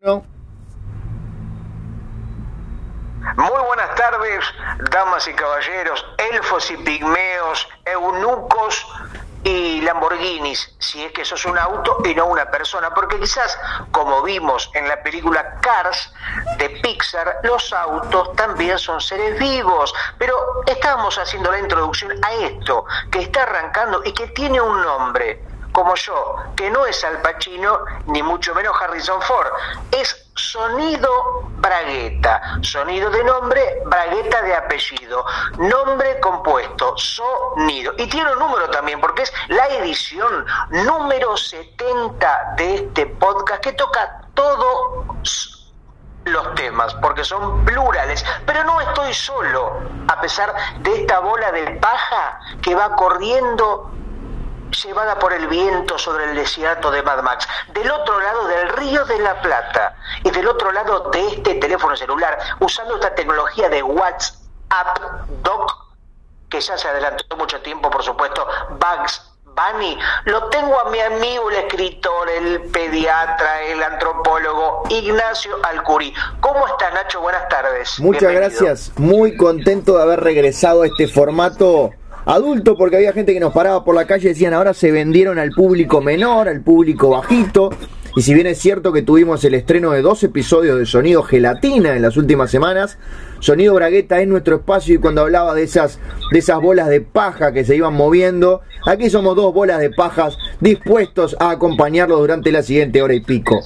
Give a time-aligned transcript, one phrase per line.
[0.00, 0.22] Muy
[3.66, 4.44] buenas tardes,
[4.92, 8.86] damas y caballeros, elfos y pigmeos, eunucos
[9.42, 13.58] y Lamborghinis, si es que eso es un auto y no una persona, porque quizás,
[13.90, 16.12] como vimos en la película Cars
[16.58, 22.84] de Pixar, los autos también son seres vivos, pero estamos haciendo la introducción a esto,
[23.10, 25.42] que está arrancando y que tiene un nombre,
[25.78, 29.46] como yo, que no es Al Pacino, ni mucho menos Harrison Ford,
[29.92, 35.24] es Sonido Bragueta, sonido de nombre, Bragueta de apellido,
[35.56, 37.92] nombre compuesto, sonido.
[37.96, 43.72] Y tiene un número también, porque es la edición número 70 de este podcast que
[43.74, 45.06] toca todos
[46.24, 51.70] los temas, porque son plurales, pero no estoy solo, a pesar de esta bola de
[51.76, 53.92] paja que va corriendo
[54.70, 59.04] llevada por el viento sobre el desierto de Mad Max, del otro lado del río
[59.04, 63.82] de la Plata y del otro lado de este teléfono celular, usando esta tecnología de
[63.82, 64.98] WhatsApp
[65.42, 65.88] Doc,
[66.48, 71.50] que ya se adelantó mucho tiempo, por supuesto, Bugs Bunny, lo tengo a mi amigo,
[71.50, 76.14] el escritor, el pediatra, el antropólogo Ignacio Alcuri.
[76.40, 77.20] ¿Cómo está Nacho?
[77.20, 77.98] Buenas tardes.
[77.98, 81.90] Muchas gracias, muy contento de haber regresado a este formato
[82.28, 85.38] adulto, porque había gente que nos paraba por la calle y decían ahora se vendieron
[85.38, 87.70] al público menor, al público bajito.
[88.16, 91.96] Y si bien es cierto que tuvimos el estreno de dos episodios de Sonido Gelatina
[91.96, 92.98] en las últimas semanas,
[93.38, 97.52] Sonido Bragueta es nuestro espacio y cuando hablaba de esas, de esas bolas de paja
[97.52, 102.62] que se iban moviendo, aquí somos dos bolas de pajas dispuestos a acompañarlo durante la
[102.62, 103.60] siguiente hora y pico.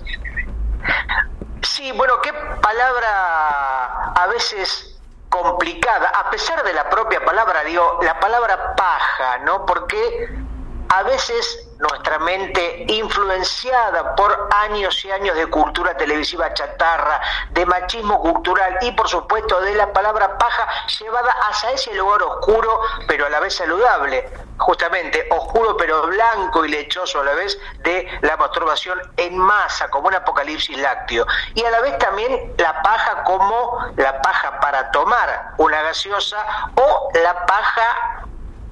[1.63, 4.92] Sí, bueno, qué palabra a veces
[5.33, 9.65] complicada, a pesar de la propia palabra, digo, la palabra paja, ¿no?
[9.65, 10.29] Porque
[10.91, 18.21] a veces nuestra mente influenciada por años y años de cultura televisiva chatarra, de machismo
[18.21, 23.31] cultural y por supuesto de la palabra paja llevada hacia ese lugar oscuro pero a
[23.31, 29.01] la vez saludable, justamente oscuro pero blanco y lechoso a la vez de la masturbación
[29.17, 31.27] en masa como un apocalipsis lácteo.
[31.55, 37.09] Y a la vez también la paja como la paja para tomar una gaseosa o
[37.15, 38.23] la paja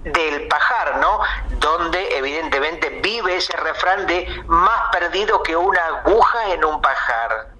[0.05, 1.21] del pajar, ¿no?
[1.61, 7.55] Donde evidentemente vive ese refrán de más perdido que una aguja en un pajar.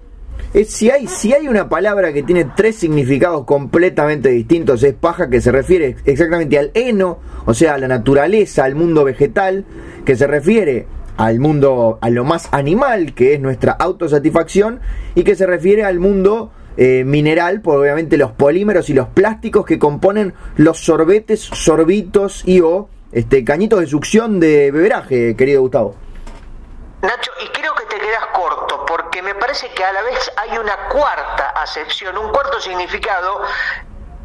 [0.65, 5.41] si, hay, si hay una palabra que tiene tres significados completamente distintos, es paja, que
[5.41, 9.65] se refiere exactamente al heno, o sea, a la naturaleza, al mundo vegetal,
[10.05, 10.87] que se refiere
[11.17, 14.79] al mundo, a lo más animal, que es nuestra autosatisfacción,
[15.13, 19.65] y que se refiere al mundo eh, mineral, por obviamente los polímeros y los plásticos
[19.65, 25.95] que componen los sorbetes, sorbitos y o este, cañitos de succión de beberaje, querido Gustavo.
[27.01, 30.57] Nacho, y creo que te quedas corto, porque me parece que a la vez hay
[30.57, 33.41] una cuarta acepción, un cuarto significado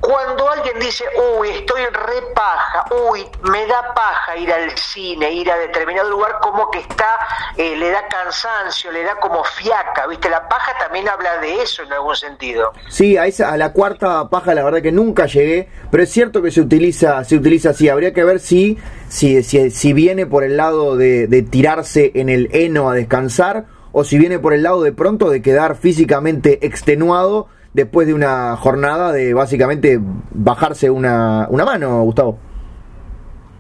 [0.07, 1.05] cuando alguien dice,
[1.37, 6.39] uy, estoy re paja, uy, me da paja ir al cine, ir a determinado lugar,
[6.41, 7.09] como que está,
[7.57, 10.31] eh, le da cansancio, le da como fiaca, ¿viste?
[10.31, 12.73] La paja también habla de eso en algún sentido.
[12.89, 16.41] Sí, a, esa, a la cuarta paja la verdad que nunca llegué, pero es cierto
[16.41, 18.79] que se utiliza, se utiliza así, habría que ver si,
[19.09, 24.19] si, si, viene por el lado de tirarse en el heno a descansar, o si
[24.19, 29.35] viene por el lado de pronto de quedar físicamente extenuado después de una jornada de
[29.35, 32.39] básicamente bajarse una, una mano, Gustavo.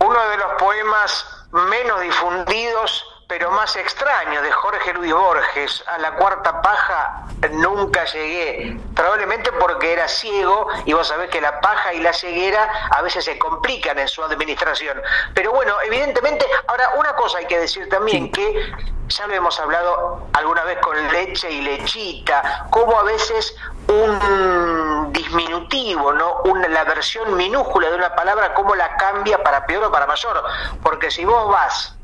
[0.01, 5.85] Uno de los poemas menos difundidos pero más extraño de Jorge Luis Borges.
[5.89, 11.61] A la cuarta paja nunca llegué, probablemente porque era ciego y vos sabés que la
[11.61, 15.03] paja y la ceguera a veces se complican en su administración.
[15.35, 18.73] Pero bueno, evidentemente, ahora una cosa hay que decir también, que
[19.09, 23.57] ya lo hemos hablado alguna vez con leche y lechita, como a veces
[23.89, 26.43] un disminutivo, ¿no?
[26.45, 30.43] Una, la versión minúscula de una palabra, cómo la cambia para peor o para mayor.
[30.83, 31.96] Porque si vos vas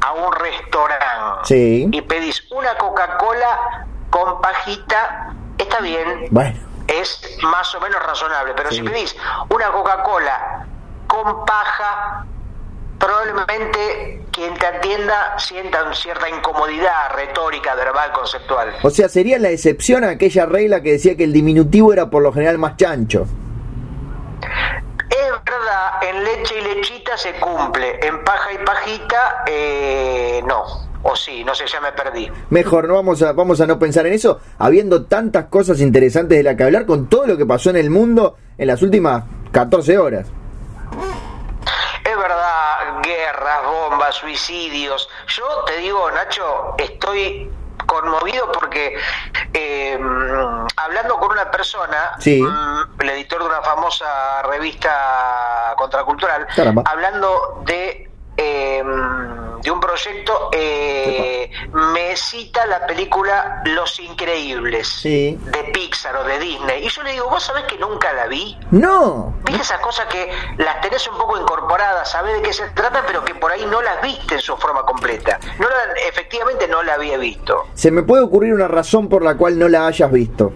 [0.00, 6.26] a un restaurante y pedís una Coca-Cola con pajita, está bien.
[6.30, 6.58] Bueno.
[6.88, 8.52] Es más o menos razonable.
[8.56, 9.16] Pero si pedís
[9.48, 10.66] una Coca-Cola
[11.06, 12.26] con paja,
[12.98, 18.74] probablemente quien te atienda sienta cierta incomodidad retórica, verbal, conceptual.
[18.82, 22.22] O sea, sería la excepción a aquella regla que decía que el diminutivo era por
[22.22, 23.26] lo general más chancho.
[25.10, 30.90] Es verdad, en leche y lechita se cumple, en paja y pajita eh, no.
[31.02, 32.30] O sí, no sé, ya me perdí.
[32.50, 36.44] Mejor, no vamos a, vamos a no pensar en eso, habiendo tantas cosas interesantes de
[36.44, 39.96] la que hablar con todo lo que pasó en el mundo en las últimas 14
[39.96, 40.26] horas.
[42.04, 45.08] Es verdad, guerras, bombas, suicidios.
[45.28, 47.50] Yo te digo, Nacho, estoy
[47.90, 48.96] conmovido porque
[49.52, 49.98] eh,
[50.76, 52.40] hablando con una persona, Sí.
[52.40, 56.84] mm, el editor de una famosa revista contracultural, Caramba.
[56.86, 58.09] hablando de
[58.42, 58.82] eh,
[59.62, 65.38] de un proyecto, eh, me cita la película Los Increíbles Sí.
[65.42, 66.86] de Pixar o de Disney.
[66.86, 68.58] Y yo le digo, ¿vos sabés que nunca la vi?
[68.70, 69.34] No.
[69.44, 73.22] ¿Viste esas cosas que las tenés un poco incorporadas, sabés de qué se trata, pero
[73.22, 75.38] que por ahí no las viste en su forma completa?
[75.58, 77.66] No la- efectivamente no la había visto.
[77.74, 80.52] Se me puede ocurrir una razón por la cual no la hayas visto.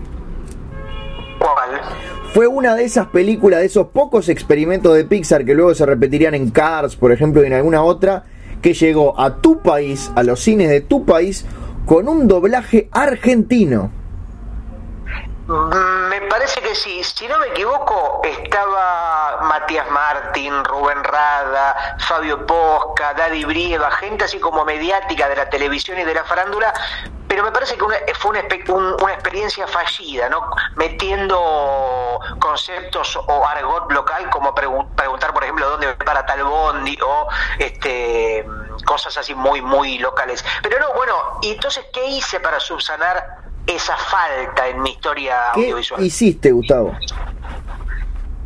[1.39, 1.81] ¿Cuál?
[2.35, 6.35] Fue una de esas películas, de esos pocos experimentos de Pixar que luego se repetirían
[6.35, 8.25] en Cars, por ejemplo, y en alguna otra,
[8.61, 11.47] que llegó a tu país, a los cines de tu país,
[11.87, 13.93] con un doblaje argentino.
[15.47, 17.03] Mm, Me parece que sí.
[17.05, 24.39] Si no me equivoco, estaba Matías Martín, Rubén Rada, Fabio Posca, Daddy Brieva, gente así
[24.41, 26.73] como mediática de la televisión y de la farándula.
[27.29, 30.49] Pero me parece que una- fue una, experiencia fallida, ¿no?
[30.77, 37.29] Metiendo conceptos o argot local, como pregu- preguntar, por ejemplo, dónde para tal bondi, o
[37.59, 38.47] este,
[38.87, 40.45] cosas así muy, muy locales.
[40.63, 45.61] Pero no, bueno, ¿y entonces qué hice para subsanar esa falta en mi historia ¿Qué
[45.63, 46.03] audiovisual?
[46.05, 46.93] hiciste, Gustavo?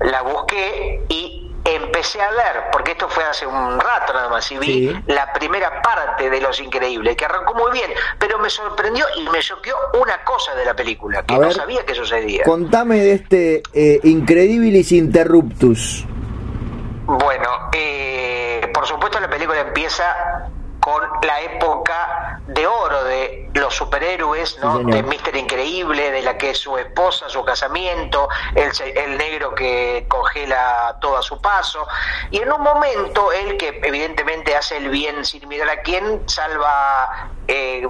[0.01, 4.59] la busqué y empecé a ver, porque esto fue hace un rato nada más, y
[4.59, 5.03] vi Sí.
[5.09, 9.41] la primera parte de Los Increíbles, que arrancó muy bien, pero me sorprendió y me
[9.41, 12.45] choqueó una cosa de la película, que A no ver, sabía que sucedía.
[12.45, 16.07] Contame de este eh, Incredibilis Interruptus.
[17.05, 20.49] Bueno, eh, por supuesto la película empieza
[20.89, 24.79] con la época de oro de los superhéroes, ¿no?
[24.79, 29.55] Sí, de Mister Increíble, de la que es su esposa, su casamiento, el, el negro
[29.55, 31.87] que congela todo a su paso.
[32.31, 37.29] Y en un momento, él que evidentemente hace el bien sin mirar a quién, salva
[37.49, 37.87] eh,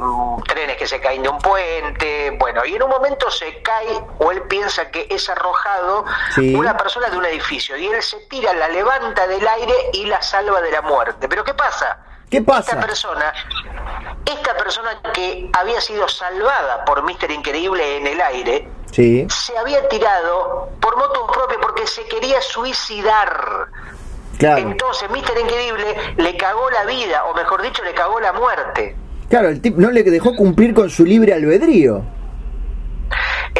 [0.49, 4.33] trenes que se caen de un puente, bueno, y en un momento se cae o
[4.33, 6.05] él piensa que es arrojado
[6.35, 6.55] Sí.
[6.55, 10.21] una persona de un edificio y él se tira, la levanta del aire y la
[10.23, 11.29] salva de la muerte.
[11.29, 11.99] Pero ¿qué pasa?
[12.31, 12.73] ¿Qué pasa?
[12.73, 13.33] Esta persona,
[14.27, 19.27] esta persona que había sido salvada por Mister Increíble en el aire, Sí.
[19.31, 23.67] se había tirado por moto propio porque se quería suicidar.
[24.39, 24.59] Claro.
[24.59, 28.95] Entonces Mister Increíble le cagó la vida, o mejor dicho, le cagó la muerte.
[29.29, 32.03] Claro, el tipo no le dejó cumplir con su libre albedrío.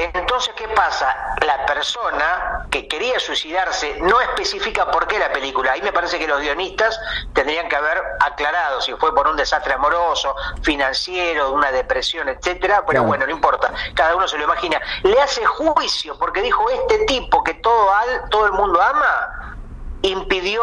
[0.01, 1.35] Entonces, ¿qué pasa?
[1.45, 5.73] La persona que quería suicidarse no especifica por qué la película.
[5.73, 7.01] Ahí me parece que los guionistas
[7.33, 12.85] tendrían que haber aclarado si fue por un desastre amoroso, financiero, una depresión, etcétera.
[12.87, 13.73] Pero bueno, no importa.
[13.95, 14.81] Cada uno se lo imagina.
[15.03, 19.57] Le hace juicio porque dijo este tipo que todo al, todo el mundo ama
[20.03, 20.63] impidió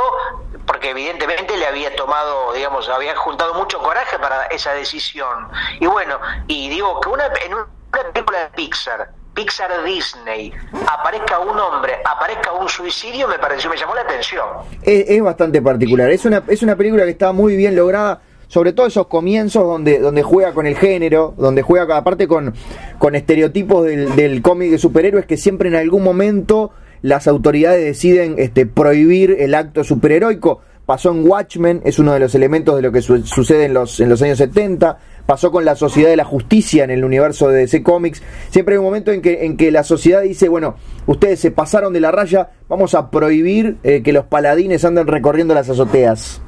[0.66, 5.52] porque evidentemente le había tomado, digamos, había juntado mucho coraje para esa decisión.
[5.82, 7.68] Y bueno, y digo que una en una
[8.14, 10.52] película de Pixar, Pixar Disney,
[10.88, 14.46] aparezca un hombre, aparezca un suicidio, me pareció, me llamó la atención.
[14.82, 16.10] Es, bastante particular.
[16.10, 18.22] Es una, es una película que está muy bien lograda.
[18.48, 22.54] Sobre todo esos comienzos donde, donde juega con el género, donde juega aparte con,
[23.00, 26.72] con estereotipos del, del cómic de superhéroes que siempre en algún momento
[27.02, 30.62] las autoridades deciden este, prohibir el acto superheroico.
[30.86, 34.00] Pasó en Watchmen, es uno de los elementos de lo que su- sucede en los,
[34.00, 35.00] en los años 70.
[35.26, 38.22] Pasó con la Sociedad de la Justicia en el universo de DC Comics.
[38.50, 40.76] Siempre hay un momento en que, en que la sociedad dice, bueno,
[41.08, 45.54] ustedes se pasaron de la raya, vamos a prohibir eh, que los paladines anden recorriendo
[45.54, 46.42] las azoteas.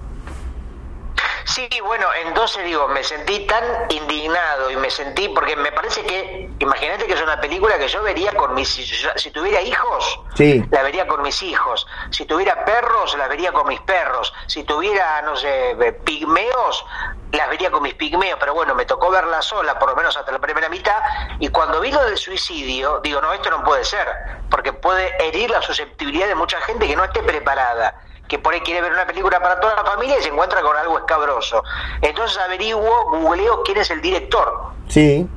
[1.48, 6.50] Sí, bueno, entonces digo, me sentí tan indignado y me sentí, porque me parece que,
[6.60, 8.68] imagínate que es una película que yo vería con mis,
[9.16, 10.62] si tuviera hijos, Sí.
[10.70, 15.22] la vería con mis hijos, si tuviera perros, la vería con mis perros, si tuviera,
[15.22, 16.86] no sé, eh, pigmeos,
[17.32, 20.34] las vería con mis pigmeos, pero bueno, me tocó verla sola, por lo menos hasta
[20.34, 20.98] la primera mitad,
[21.40, 24.06] y cuando vi lo del suicidio, digo, no, esto no puede ser,
[24.50, 28.62] porque puede herir la susceptibilidad de mucha gente que no esté preparada que por ahí
[28.62, 31.64] quiere ver una película para toda la familia y se encuentra con algo escabroso.
[32.02, 34.72] Entonces averiguo, googleo quién es el director.
[34.88, 35.28] Sí.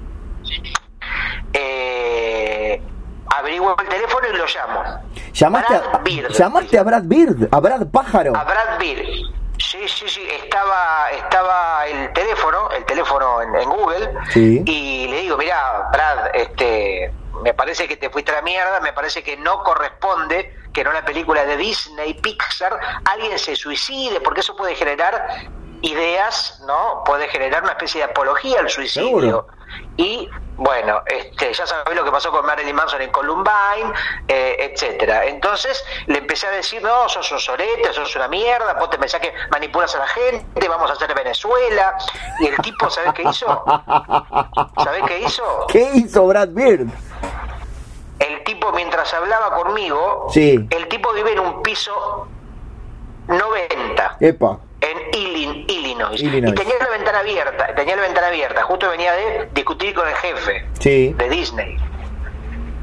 [1.52, 2.82] Eh,
[3.36, 4.82] averiguo el teléfono y lo llamo.
[5.32, 6.32] ¿Llamaste, a, Brad Bird.
[6.32, 7.48] ¿Llamaste a Brad Bird?
[7.52, 8.36] ¿A Brad Pájaro?
[8.36, 9.04] A Brad Bird.
[9.58, 14.62] Sí, sí, sí, estaba, estaba el teléfono, el teléfono en, en Google, Sí.
[14.64, 18.92] y le digo, mira, Brad, este, me parece que te fuiste a la mierda, me
[18.92, 24.40] parece que no corresponde que en una película de Disney, Pixar, alguien se suicide, porque
[24.40, 25.48] eso puede generar
[25.82, 27.02] ideas, ¿no?
[27.04, 29.08] Puede generar una especie de apología al suicidio.
[29.08, 29.46] Seguro.
[29.96, 33.94] Y Bueno, este, ya sabés lo que pasó con Marilyn Manson en Columbine,
[34.28, 35.24] eh, etcétera.
[35.24, 39.22] Entonces le empecé a decir, no, sos un sorete, sos una mierda, vos te pensás
[39.22, 41.96] que manipulas a la gente, vamos a hacer Venezuela.
[42.40, 43.64] Y el tipo, ¿sabés qué hizo?
[44.84, 45.66] ¿Sabés qué hizo?
[45.68, 46.90] ¿Qué hizo Brad Bird?
[48.18, 50.66] El tipo, mientras hablaba conmigo, Sí.
[50.70, 52.28] el tipo vive en un piso
[53.28, 54.58] 90 Epa.
[54.80, 56.20] en Illin- Illinois.
[56.20, 56.52] Illinois.
[56.52, 60.14] Y tenía la ventana abierta, tenía la ventana abierta, justo venía de discutir con el
[60.14, 61.14] jefe Sí.
[61.16, 61.76] de Disney.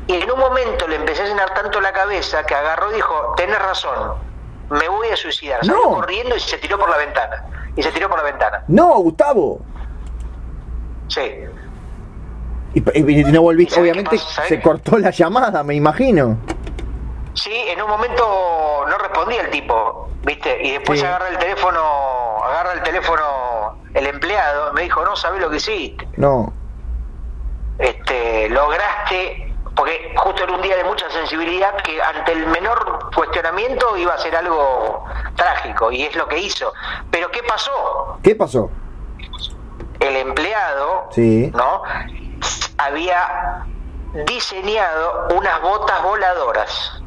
[0.07, 3.33] Y en un momento le empecé a llenar tanto la cabeza que agarró y dijo,
[3.35, 4.13] tenés razón,
[4.69, 5.59] me voy a suicidar.
[5.65, 5.89] Salió No.
[5.95, 7.43] corriendo y se tiró por la ventana.
[7.75, 8.63] Y se tiró por la ventana.
[8.69, 9.59] No, Gustavo.
[11.09, 11.21] Sí.
[12.93, 14.61] Y, no volviste, ¿Y sabés obviamente se qué?
[14.61, 16.37] cortó la llamada, me imagino.
[17.33, 20.59] Sí, en un momento no respondía el tipo, ¿viste?
[20.63, 21.05] Y después Sí.
[21.05, 21.79] agarra el teléfono,
[22.43, 26.07] agarra el teléfono el empleado, me dijo, no sabés lo que hiciste.
[26.17, 26.51] No.
[27.79, 33.95] Este, lograste, porque justo era un día de mucha sensibilidad que ante el menor cuestionamiento
[33.97, 35.03] iba a ser algo
[35.35, 36.73] trágico, y es lo que hizo.
[37.11, 38.17] Pero ¿qué pasó?
[38.23, 38.69] ¿Qué pasó?
[39.99, 41.51] El empleado, Sí.
[41.55, 41.81] ¿no?
[42.77, 43.65] Había
[44.27, 47.01] diseñado unas botas voladoras.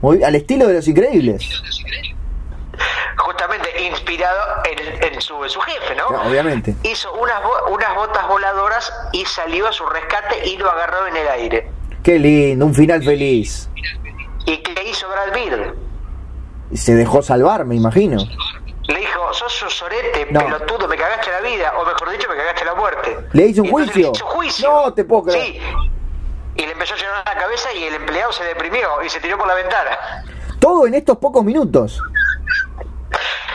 [0.00, 1.62] Muy, al estilo de los increíbles.
[3.16, 6.06] justamente inspirado en, en su, en su jefe, ¿no?
[6.08, 6.74] Claro, obviamente.
[6.82, 7.40] Hizo unas,
[7.70, 11.70] unas botas voladoras y salió a su rescate y lo agarró en el aire.
[12.02, 13.68] Qué lindo, un final feliz.
[14.46, 16.78] ¿Y qué hizo Brad Pitt?
[16.78, 18.18] Se dejó salvar, me imagino.
[18.92, 20.40] Le dijo, sos un sorete, No.
[20.40, 23.16] pelotudo, me cagaste la vida, o mejor dicho, me cagaste la muerte.
[23.32, 24.10] ¿Le hizo un entonces juicio?
[24.12, 24.70] Le hizo juicio.
[24.84, 25.44] No te puedo creer.
[25.44, 25.60] Sí.
[26.56, 29.38] Y le empezó a llenar la cabeza y el empleado se deprimió y se tiró
[29.38, 30.24] por la ventana.
[30.58, 32.02] Todo en estos pocos minutos.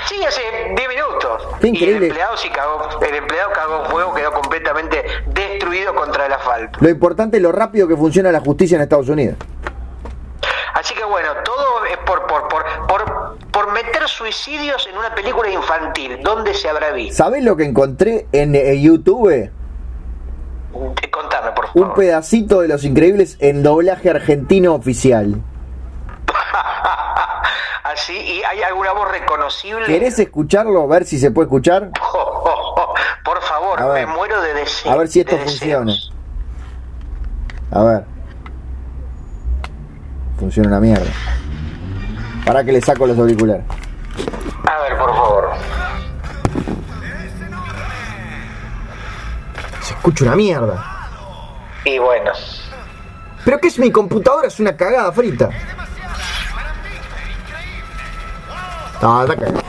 [0.07, 0.41] Sí, hace
[0.75, 1.47] 10 minutos.
[1.59, 2.07] Qué Y el increíble.
[2.07, 6.77] empleado sí cagó, el empleado cagó fuego, quedó completamente destruido contra el asfalto.
[6.81, 9.35] Lo importante es lo rápido que funciona la justicia en Estados Unidos.
[10.73, 15.49] Así que bueno, todo es por, por, por, por, por meter suicidios en una película
[15.49, 16.19] infantil.
[16.23, 17.15] ¿Dónde se habrá visto?
[17.15, 19.29] ¿Sabés lo que encontré en eh, YouTube?
[19.29, 19.51] Eh,
[21.11, 21.87] Contame, por favor.
[21.89, 25.41] Un pedacito de Los Increíbles en doblaje argentino oficial.
[27.83, 29.85] Así, ¿y hay alguna voz reconocible?
[29.85, 30.81] ¿Querés escucharlo?
[30.83, 31.91] A ver si se puede escuchar.
[33.23, 34.07] por favor, A ver.
[34.07, 34.91] me muero de deseo.
[34.91, 35.91] A ver si esto de funciona.
[35.91, 36.13] deseos.
[37.71, 38.03] A ver.
[40.39, 41.05] Funciona una mierda.
[42.45, 43.63] Para que le saco los auriculares.
[44.67, 45.51] A ver, por favor.
[49.81, 50.83] Se escucha una mierda.
[51.83, 52.31] Y bueno.
[53.43, 54.47] ¿Pero qué es mi computadora?
[54.47, 55.49] Es una cagada frita.
[59.01, 59.61] No, está cagada.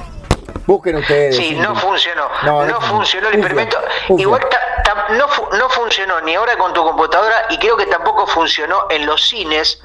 [0.67, 1.37] Busquen ustedes.
[1.37, 2.29] Sí, no funcionó.
[2.45, 3.77] No, No, no funcionó el experimento.
[4.17, 7.87] Igual ta- ta- no, fu- no funcionó ni ahora con tu computadora y creo que
[7.87, 9.81] tampoco funcionó en los cines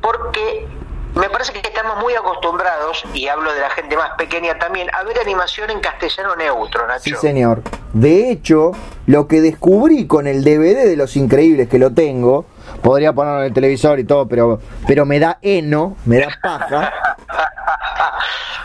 [0.00, 0.68] porque
[1.14, 5.02] me parece que estamos muy acostumbrados, y hablo de la gente más pequeña también, a
[5.04, 7.02] ver animación en castellano neutro, Nacho.
[7.04, 7.62] Sí, señor.
[7.92, 8.72] De hecho,
[9.06, 12.46] lo que descubrí con el DVD de Los Increíbles, que lo tengo,
[12.82, 16.92] podría ponerlo en el televisor y todo, pero, pero me da heno, me da paja.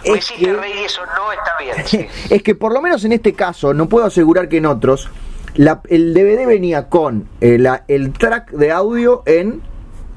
[0.07, 1.75] Me es que- reír eso no está bien.
[1.87, 2.07] sí.
[2.29, 5.09] es que por lo menos en este caso, no puedo asegurar que en otros,
[5.55, 9.63] la- el DVD venía con eh, la- el track de audio en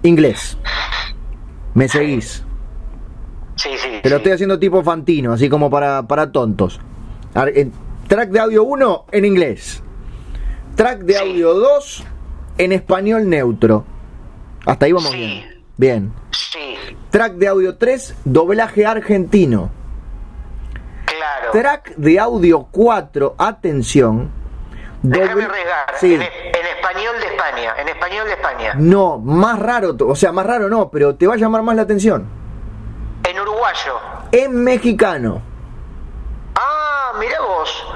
[0.03, 0.59] inglés.
[1.75, 2.45] ¿Me seguís?
[3.57, 3.89] Sí, sí.
[4.03, 4.21] Te lo sí.
[4.21, 6.81] estoy haciendo tipo Fantino, así como para, para tontos.
[8.09, 9.83] Track de audio 1 en inglés.
[10.77, 11.19] Track de Sí.
[11.19, 12.05] audio 2
[12.59, 13.85] en español neutro.
[14.65, 15.17] Hasta ahí vamos Sí.
[15.19, 15.45] bien.
[15.77, 16.13] Bien.
[16.33, 16.59] Sí,
[17.11, 19.71] Track de audio 3, doblaje argentino.
[21.05, 21.53] claro.
[21.53, 24.31] Track de audio 4, atención.
[25.03, 25.95] Déjame arriesgar.
[25.99, 26.15] Sí.
[26.15, 27.75] En, en español de España.
[27.79, 28.73] En español de España.
[28.77, 31.83] No, más raro, o sea, más raro no, pero te va a llamar más la
[31.83, 32.29] atención.
[33.25, 33.99] En uruguayo.
[34.33, 35.41] En mexicano.
[36.57, 37.87] Ah, mira vos.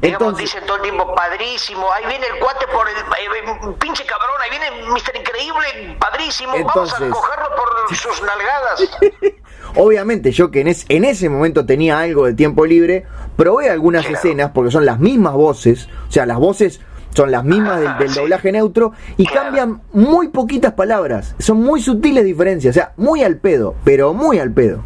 [0.00, 4.04] Digamos, Entonces- dicen todo el tiempo, padrísimo, ahí viene el cuate por el, eh, pinche
[4.04, 5.16] cabrón, ahí viene Mr.
[5.16, 8.98] Increíble, padrísimo, vamos Entonces- a cogerlo por sus nalgadas.
[9.76, 13.04] Obviamente yo que en, es- en ese momento tenía algo de tiempo libre,
[13.36, 16.80] probé algunas escenas porque son las mismas voces, o sea, las voces
[17.14, 18.20] son las mismas del, del Sí.
[18.20, 23.36] doblaje neutro y cambian muy poquitas palabras, son muy sutiles diferencias, o sea, muy al
[23.36, 24.82] pedo, pero muy al pedo.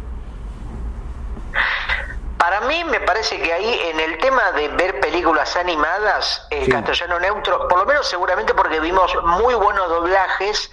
[2.37, 6.71] Para mí me parece que ahí en el tema de ver películas animadas, el Sí.
[6.71, 10.71] castellano neutro, por lo menos seguramente porque vimos muy buenos doblajes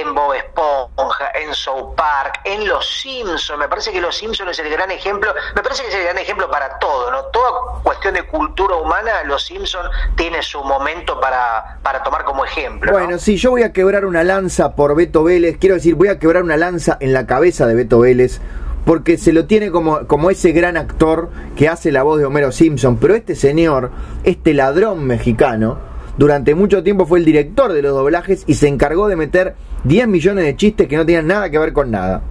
[0.00, 3.58] en Bob Esponja, en South Park, en Los Simpsons.
[3.58, 6.18] Me parece que Los Simpsons es el gran ejemplo, me parece que es el gran
[6.18, 7.24] ejemplo para todo, ¿no?
[7.26, 12.92] Toda cuestión de cultura humana, Los Simpsons tiene su momento para, para tomar como ejemplo.
[12.92, 16.18] Bueno, sí, yo voy a quebrar una lanza por Beto Vélez, quiero decir, voy a
[16.18, 18.40] quebrar una lanza en la cabeza de Beto Vélez
[18.84, 22.52] porque se lo tiene como, como ese gran actor que hace la voz de Homero
[22.52, 23.90] Simpson, pero este señor,
[24.24, 25.78] este ladrón mexicano,
[26.18, 30.08] durante mucho tiempo fue el director de los doblajes y se encargó de meter 10
[30.08, 32.22] millones de chistes que no tenían nada que ver con nada.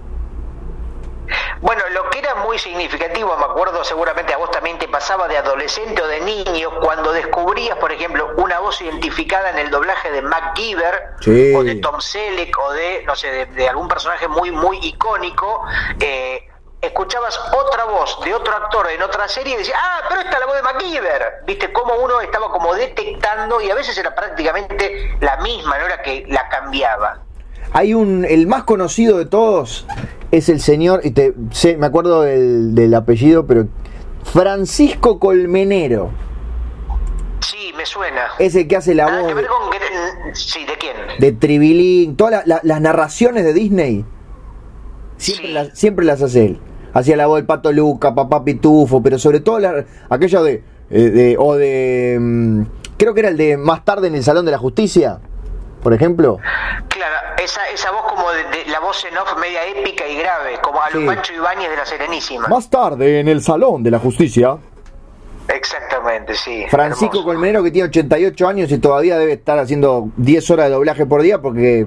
[1.60, 5.38] Bueno, lo que era muy significativo, me acuerdo seguramente a vos también te pasaba de
[5.38, 10.22] adolescente o de niño, cuando descubrías, por ejemplo, una voz identificada en el doblaje de
[10.22, 11.14] MacGyver
[11.56, 15.64] o de Tom Selleck o de, no sé, de, algún personaje muy, muy icónico,
[15.98, 16.46] eh,
[16.80, 20.40] escuchabas otra voz de otro actor en otra serie y decías, ah, pero esta es
[20.40, 21.22] la voz de MacGyver.
[21.46, 26.02] Viste cómo uno estaba como detectando y a veces era prácticamente la misma, no era
[26.02, 27.22] que la cambiaba.
[27.72, 29.86] Hay un, el más conocido de todos
[30.30, 33.66] es el señor, y te, sé, me acuerdo del, del apellido, pero
[34.24, 36.10] Francisco Colmenero.
[37.40, 38.28] Sí, me suena.
[38.38, 39.32] Es el que hace la voz.
[40.34, 40.96] sí, ¿de quién?
[41.18, 44.04] De Tribilín, todas las narraciones de Disney.
[45.16, 46.60] Siempre, las, siempre las hace él.
[46.98, 51.00] Hacía la voz del Pato Luca, Papá Pitufo, pero sobre todo la, aquella de, eh,
[51.00, 52.18] de, o de...
[52.20, 52.62] Mm,
[52.96, 55.20] creo que era el de más tarde en el Salón de la Justicia,
[55.80, 56.38] por ejemplo.
[56.88, 60.82] Claro, esa, esa voz como de, la voz en off media épica y grave, como
[60.82, 62.48] a los Pancho Ibáñez de la Serenísima.
[62.48, 64.56] Más tarde en el Salón de la Justicia.
[65.46, 66.64] Exactamente, sí.
[66.68, 71.06] Francisco Colmenero que tiene 88 años y todavía debe estar haciendo 10 horas de doblaje
[71.06, 71.86] por día porque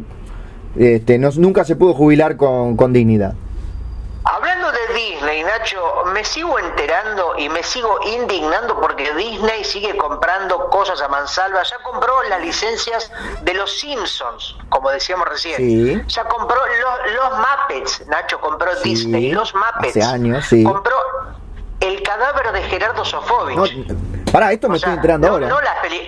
[0.77, 3.35] este, no, nunca se pudo jubilar con, con dignidad.
[4.93, 11.07] Disney, Nacho, me sigo enterando y me sigo indignando porque Disney sigue comprando cosas a
[11.07, 11.63] mansalva.
[11.63, 13.12] Ya compró las licencias
[13.43, 16.07] de los Simpsons, como decíamos recién.
[16.07, 19.98] Ya compró los, los Muppets, Nacho compró Disney, los Muppets.
[19.98, 20.63] Hace años, sí.
[20.63, 20.95] Compró
[21.79, 23.88] el cadáver de Gerardo Sofovich.
[24.31, 25.47] Para esto me estoy enterando ahora.
[25.47, 26.00] No la peli,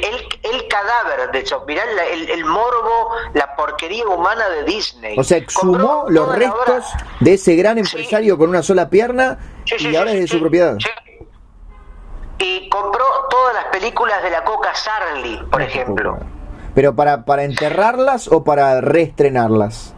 [0.44, 5.20] el, cadáver, de hecho, mirá el, el, morbo, la porquería humana de Disney.
[5.20, 6.86] O sea, exhumó los restos
[7.20, 9.38] de ese gran empresario con una sola pierna
[9.78, 10.78] y ahora es de su propiedad.
[12.40, 16.18] Y compró todas las películas de la Coca Sarli, por ejemplo.
[16.74, 19.94] ¿Pero para, para enterrarlas o para reestrenarlas?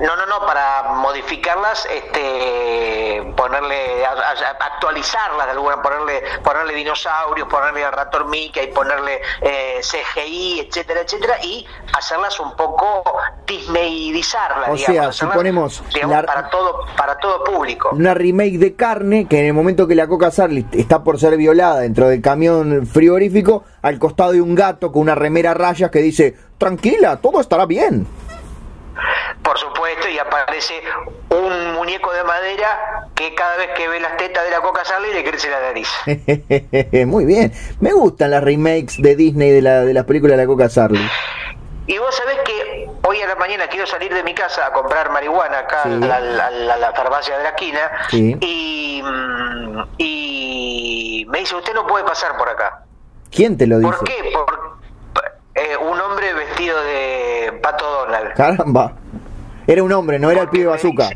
[0.00, 7.90] No, no, no, para modificarlas, este, ponerle, actualizarlas de alguna, ponerle, ponerle dinosaurios, ponerle a
[7.90, 13.02] Rator Mickey, ponerle eh, CGI, etcétera, etcétera, y hacerlas un poco
[13.46, 15.82] disneyizarlas, o sea, si ponemos
[16.26, 17.90] para todo, para todo público.
[17.92, 21.36] Una remake de carne que en el momento que la Coca Sarli está por ser
[21.36, 25.90] violada dentro del camión frigorífico, al costado de un gato con una remera a rayas
[25.90, 28.06] que dice, tranquila, todo estará bien
[29.50, 30.80] por supuesto, y aparece
[31.28, 35.12] un muñeco de madera que cada vez que ve las tetas de la Coca Sarli
[35.12, 35.88] le crece la nariz.
[37.08, 40.46] Muy bien, me gustan las remakes de Disney de, la, de las películas de la
[40.46, 41.04] Coca Sarli.
[41.88, 45.10] Y vos sabés que hoy a la mañana quiero salir de mi casa a comprar
[45.10, 49.02] marihuana acá a, la, farmacia de la esquina y,
[49.98, 52.84] y me dice, usted no puede pasar por acá.
[53.32, 53.90] ¿Quién te lo dice?
[53.90, 54.30] ¿Por qué?
[54.32, 54.60] Por,
[55.56, 58.34] eh, un hombre vestido de Pato Donald.
[58.34, 58.94] Caramba.
[59.70, 61.10] Era un hombre, no era el pibe bazooka.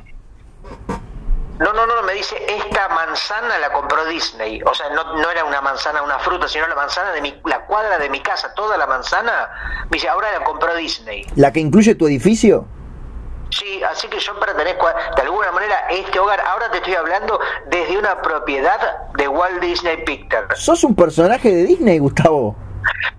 [1.59, 4.63] No, no, no, me dice, esta manzana la compró Disney.
[4.63, 7.67] O sea, no, no era una manzana, una fruta, sino la manzana de mi, la
[7.67, 9.51] cuadra de mi casa, toda la manzana.
[9.91, 11.27] Me dice, ahora la compró Disney.
[11.35, 12.65] ¿La que incluye tu edificio?
[13.51, 14.87] Sí, así que yo pertenezco
[15.17, 16.41] de alguna manera a este hogar.
[16.41, 20.61] Ahora te estoy hablando desde una propiedad de Walt Disney Pictures.
[20.61, 22.55] ¿Sos un personaje de Disney, Gustavo?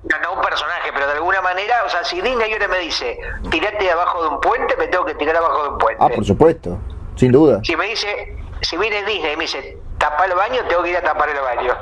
[0.04, 3.18] No, no un personaje, pero de alguna manera, o sea, si Disney ahora me dice,
[3.50, 6.04] tirate abajo de un puente, me tengo que tirar abajo de un puente.
[6.04, 6.78] Ah, por supuesto,
[7.16, 7.62] sin duda.
[7.64, 10.98] Si me dice, si viene Disney y me dice, tapa el baño, tengo que ir
[10.98, 11.74] a tapar el baño.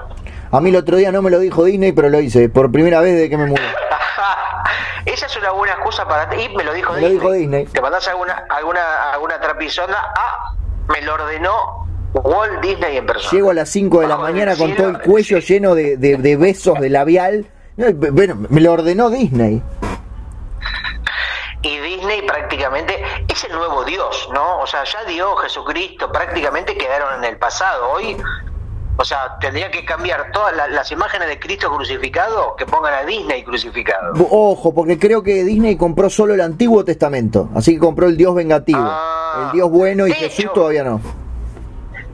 [0.52, 3.02] A mí el otro día no me lo dijo Disney, pero lo hice, por primera
[3.02, 3.62] vez desde que me mudé.
[5.06, 7.16] Esa es una buena excusa para ti, y me lo dijo, me Disney.
[7.16, 7.66] Lo dijo Disney.
[7.66, 10.54] Te mandás alguna, alguna, alguna trapizona, ah,
[10.88, 13.32] me lo ordenó Walt Disney en persona.
[13.32, 16.38] Llego a las 5 de la mañana con todo el cuello lleno de, de, de
[16.38, 19.62] besos de labial bueno, me lo ordenó Disney.
[21.62, 24.60] Y Disney prácticamente es el nuevo Dios, ¿no?
[24.60, 27.90] O sea, ya Dios, Jesucristo, prácticamente quedaron en el pasado.
[27.92, 28.18] Hoy,
[28.98, 33.44] o sea, tendría que cambiar todas las imágenes de Cristo crucificado que pongan a Disney
[33.44, 34.14] crucificado.
[34.30, 38.36] Ojo, porque creo que Disney compró solo el Antiguo Testamento, así que compró el Dios
[38.36, 38.82] vengativo.
[38.82, 41.23] Ah, el Dios bueno y Jesús todavía no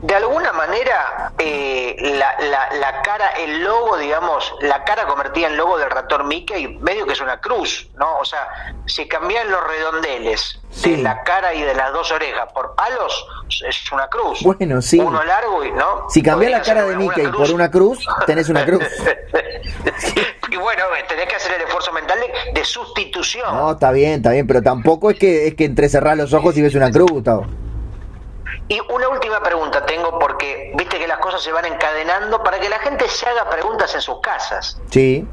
[0.02, 5.56] de alguna manera eh, la, la, la, cara, el logo, digamos, la cara convertida en
[5.56, 8.18] logo del ratón Mickey, medio que es una cruz, ¿no?
[8.18, 12.74] O sea, si cambian los redondeles de la cara y de las dos orejas por
[12.74, 13.26] palos,
[13.66, 14.42] es una cruz.
[14.42, 14.98] Bueno, sí.
[14.98, 16.08] Uno largo y, ¿no?
[16.08, 18.82] Si cambias la cara de Mickey por una cruz, tenés una cruz.
[20.50, 22.18] y bueno, tenés que hacer el esfuerzo mental
[22.54, 23.54] de, sustitución.
[23.54, 26.62] No, está bien, está bien, pero tampoco es que es que entrecerrás los ojos y
[26.62, 27.46] ves una cruz, Gustavo.
[28.70, 32.68] Y una última pregunta tengo porque viste que las cosas se van encadenando para que
[32.68, 34.80] la gente se haga preguntas en sus casas.
[34.90, 35.26] Sí.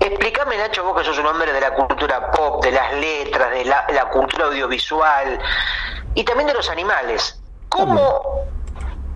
[0.00, 3.64] Explícame, Nacho, vos que sos un hombre de la cultura pop, de las letras, de
[3.64, 5.38] la, cultura audiovisual
[6.16, 7.40] y también de los animales.
[7.68, 8.46] ¿Cómo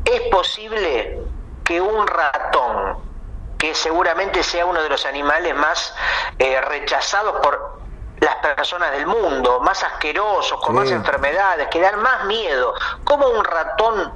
[0.04, 1.18] es posible
[1.64, 2.98] que un ratón,
[3.58, 5.92] que seguramente sea uno de los animales más
[6.38, 7.80] eh, rechazados por
[8.20, 12.72] las personas del mundo, más asquerosos, con más enfermedades, que dan más miedo.
[13.04, 14.12] ¿Cómo un ratón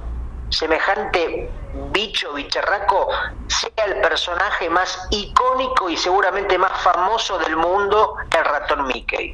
[0.49, 1.51] semejante
[1.93, 3.09] bicho, bicharraco,
[3.47, 9.33] sea el personaje más icónico y seguramente más famoso del mundo, el ratón Mickey?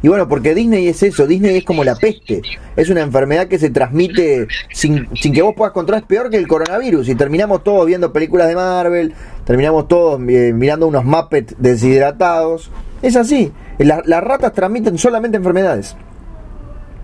[0.00, 2.42] Y bueno, porque Disney es eso, Disney es como la peste,
[2.74, 6.38] es una enfermedad que se transmite sin, sin que vos puedas controlar, es peor que
[6.38, 11.54] el coronavirus, y terminamos todos viendo películas de Marvel, terminamos todos eh, mirando unos Muppets
[11.56, 12.68] deshidratados,
[13.02, 15.96] es así, las ratas transmiten solamente enfermedades.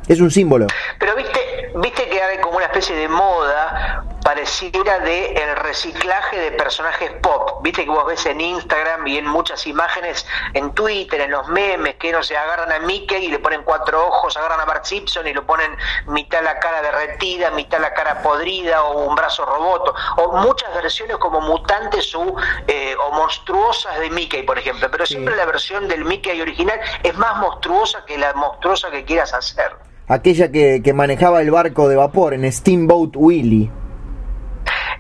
[0.07, 0.69] Es un símbolo.
[0.99, 1.39] Pero viste,
[1.83, 7.63] viste que hay como una especie de moda pareciera de el reciclaje de personajes pop.
[7.63, 11.95] Viste que vos ves en Instagram y en muchas imágenes en Twitter, en los memes,
[11.95, 15.27] que no se agarran a Mickey y le ponen cuatro ojos, agarran a Bart Simpson
[15.27, 15.75] y lo ponen
[16.09, 19.95] mitad la cara derretida, mitad la cara podrida o un brazo roboto.
[20.19, 22.37] O muchas versiones como mutantes o,
[22.67, 24.91] eh, o monstruosas de Mickey, por ejemplo.
[24.91, 29.33] Pero siempre la versión del Mickey original es más monstruosa que la monstruosa que quieras
[29.33, 29.73] hacer
[30.07, 33.71] aquella que, que manejaba el barco de vapor en Steamboat Willie.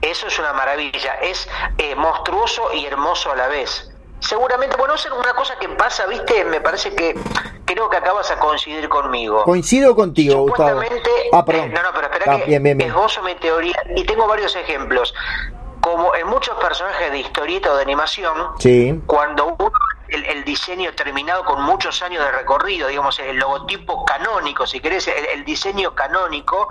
[0.01, 3.91] Eso es una maravilla, es eh, monstruoso y hermoso a la vez.
[4.21, 7.15] Seguramente, bueno, es una cosa que pasa, viste, me parece que
[7.65, 9.45] creo que acabas a coincidir conmigo.
[9.45, 10.81] Coincido contigo, Gustavo.
[11.33, 11.73] Ah, perdón.
[11.73, 15.15] no, no, pero espera ah, que bien, bien, esbozo mi teoría y tengo varios ejemplos.
[15.81, 19.01] Como en muchos personajes de historieta o de animación, sí.
[19.07, 19.71] cuando uno
[20.09, 25.45] el, diseño terminado con muchos años de recorrido, digamos, el logotipo canónico, si querés, el,
[25.45, 26.69] diseño canónico,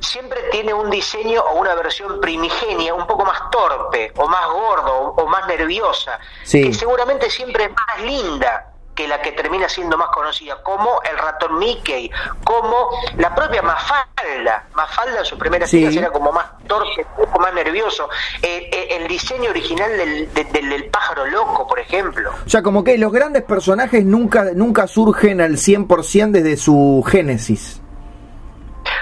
[0.00, 5.14] siempre tiene un diseño o una versión primigenia un poco más torpe, o más gordo,
[5.16, 6.18] o, más nerviosa,
[6.50, 11.16] que seguramente siempre es más linda que la que termina siendo más conocida, como el
[11.16, 12.10] ratón Mickey,
[12.44, 14.66] como la propia Mafalda.
[14.74, 15.96] Mafalda en sus primeras sí.
[15.96, 18.08] era como más torpe, un poco más nervioso.
[18.42, 22.30] Eh, eh, el diseño original del, del, pájaro loco, por ejemplo.
[22.44, 27.80] O sea, como que los grandes personajes nunca, nunca surgen al 100% desde su génesis.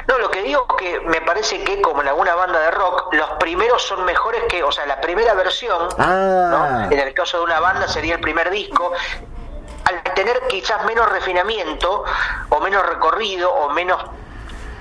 [0.09, 3.13] No, lo que digo es que me parece que como en alguna banda de rock,
[3.13, 6.89] los primeros son mejores que, o sea, la primera versión, ah.
[6.91, 8.91] en el caso de una banda sería el primer disco,
[9.85, 12.05] al tener quizás menos refinamiento
[12.49, 14.03] o menos recorrido o menos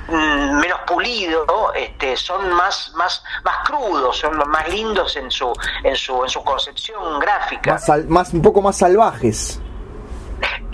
[0.07, 5.51] mm, menos pulido, este, son más, más, más crudos, son más lindos en su,
[5.83, 7.77] en su, en su concepción gráfica.
[8.07, 9.59] Más, un poco más salvajes.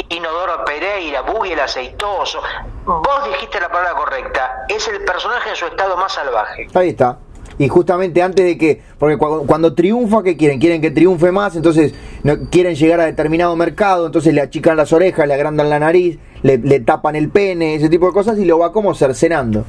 [0.09, 2.41] Inodoro Pereira, Buggy el aceitoso.
[2.85, 4.65] Vos dijiste la palabra correcta.
[4.69, 6.67] Es el personaje en su estado más salvaje.
[6.73, 7.17] Ahí está
[7.57, 10.59] y justamente antes de que, porque cuando, triunfa, ¿qué quieren?
[10.59, 14.91] Quieren que triunfe más, entonces no, quieren llegar a determinado mercado, entonces le achican las
[14.93, 18.59] orejas, le agrandan la nariz, le, tapan el pene, ese tipo de cosas y lo
[18.59, 19.65] va como cercenando.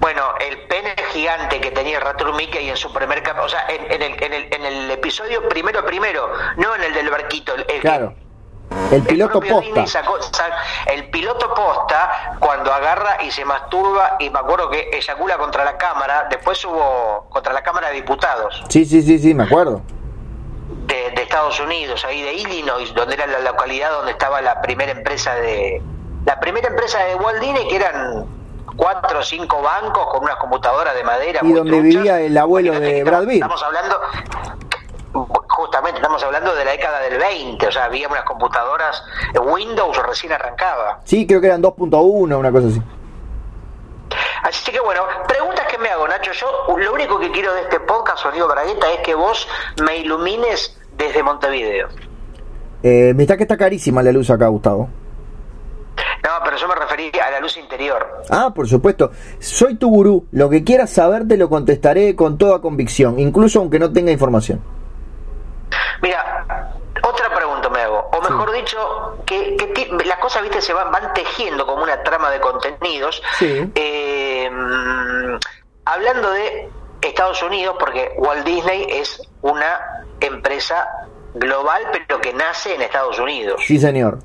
[0.00, 4.22] Bueno, el pene gigante que tenía Ratón Mickey en su primer o sea, en, el,
[4.22, 8.14] en, el, en el episodio primero primero, no en el del barquito, el, claro.
[8.90, 9.84] El piloto posta.
[10.86, 15.76] el piloto posta, cuando agarra y se masturba, y me acuerdo que eyacula contra la
[15.76, 18.64] cámara, después hubo contra la Cámara de Diputados.
[18.68, 19.82] Sí, sí, sí, sí, me acuerdo.
[20.86, 25.34] De, Estados Unidos, ahí de Illinois, donde era la localidad donde estaba la primera empresa
[25.34, 25.82] de.
[26.24, 28.26] La primera empresa de Walt Disney, que eran
[28.76, 31.40] cuatro o cinco bancos con unas computadoras de madera.
[31.42, 33.34] Y donde vivía el abuelo de Brad Pitt.
[33.34, 34.00] Estamos hablando,
[35.48, 39.02] justamente estamos hablando de la década del 20, o sea, había unas computadoras,
[39.44, 41.00] Windows recién arrancaba.
[41.04, 42.82] Sí, creo que eran 2.1, una cosa así.
[44.42, 46.30] Así que bueno, preguntas que me hago, Nacho.
[46.32, 49.48] Yo lo único que quiero de este podcast, Sonido Bragueta, es que vos
[49.82, 51.88] me ilumines desde Montevideo.
[52.82, 54.88] Eh, me está que está carísima la luz acá, Gustavo.
[56.22, 58.22] No, pero yo me refería a la luz interior.
[58.30, 59.10] Ah, por supuesto.
[59.38, 60.26] Soy tu gurú.
[60.32, 64.60] Lo que quieras saber te lo contestaré con toda convicción, incluso aunque no tenga información.
[66.02, 66.44] Mira,
[67.02, 69.56] otra pregunta me hago, o mejor dicho, que,
[70.04, 73.22] las cosas, viste, se van, van tejiendo como una trama de contenidos.
[73.38, 73.70] Sí.
[73.74, 74.50] Eh,
[75.84, 76.68] hablando de
[77.02, 80.88] Estados Unidos, porque Walt Disney es una empresa
[81.34, 83.62] global, pero que nace en Estados Unidos.
[83.66, 84.18] Sí, señor.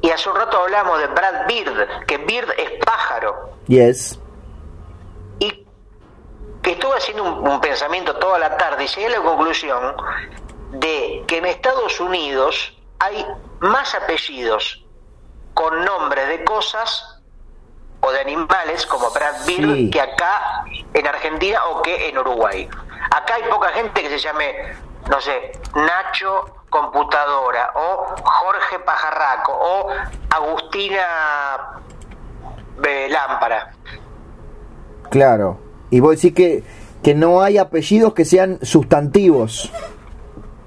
[0.00, 3.52] Y hace un rato hablamos de Brad Bird, que Bird es pájaro.
[3.68, 4.18] Yes.
[6.62, 9.96] Que estuve haciendo un, un pensamiento toda la tarde y llegué a la conclusión
[10.70, 13.26] de que en Estados Unidos hay
[13.60, 14.84] más apellidos
[15.54, 17.20] con nombres de cosas
[18.00, 19.90] o de animales como Brad Bird Sí.
[19.90, 22.68] que acá en Argentina o que en Uruguay.
[23.10, 24.74] Acá hay poca gente que se llame,
[25.10, 29.88] no sé, Nacho Computadora o Jorge Pajarraco o
[30.30, 31.02] Agustina
[32.84, 33.72] eh, Lámpara.
[35.10, 35.58] Claro.
[35.92, 36.62] Y vos decís que,
[37.02, 39.70] que no hay apellidos que sean sustantivos.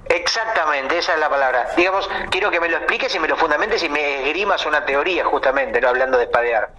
[0.08, 1.68] Exactamente, esa es la palabra.
[1.76, 5.26] Digamos, quiero que me lo expliques y me lo fundamentes y me esgrimas una teoría,
[5.26, 6.70] justamente, no hablando de espadear.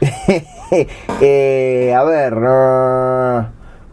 [1.20, 2.32] Eh, a ver.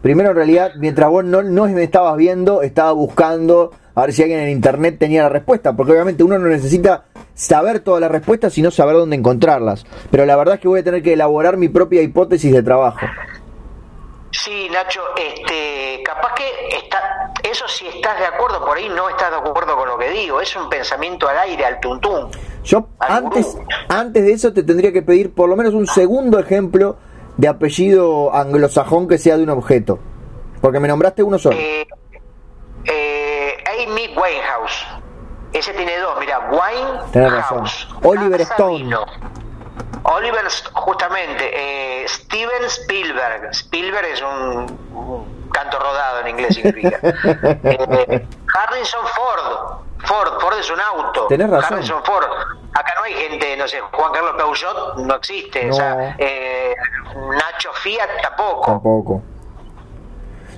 [0.00, 4.22] primero, en realidad, mientras vos no, no me estabas viendo, estaba buscando a ver si
[4.22, 5.74] alguien en internet tenía la respuesta.
[5.74, 9.84] Porque obviamente uno no necesita saber todas las respuestas, sino saber dónde encontrarlas.
[10.10, 12.98] Pero la verdad es que voy a tener que elaborar mi propia hipótesis de trabajo.
[14.44, 16.44] Sí, Nacho, este, capaz que
[16.76, 20.08] está, eso si estás de acuerdo, por ahí no estás de acuerdo con lo que
[20.10, 22.30] digo, es un pensamiento al aire, al tuntún.
[22.64, 23.66] Yo Al antes, gurú.
[23.88, 26.96] antes de eso te tendría que pedir por lo menos un segundo ejemplo
[27.36, 29.98] de apellido anglosajón que sea de un objeto.
[30.62, 31.56] Porque me nombraste uno solo.
[31.58, 31.86] Eh,
[32.86, 34.86] eh, Amy Winehouse,
[35.52, 36.50] ese tiene dos, mira.
[36.50, 37.88] Winehouse.
[38.02, 38.78] Oliver Stone.
[38.84, 39.04] Vino.
[40.12, 41.50] Oliver, St- justamente,
[42.02, 43.50] eh, Steven Spielberg.
[43.52, 46.98] Spielberg es un, un canto rodado en inglés significa.
[47.62, 49.80] Eh, Harrison Ford.
[50.04, 51.26] Ford, Ford es un auto.
[51.26, 51.74] Tenés razón.
[51.74, 52.24] Harrison Ford.
[52.72, 55.64] Acá no hay gente, no sé, Juan Carlos Peugeot no existe.
[55.64, 55.70] No.
[55.74, 56.74] O sea, eh,
[57.14, 58.66] Nacho Fiat tampoco.
[58.66, 59.22] Tampoco.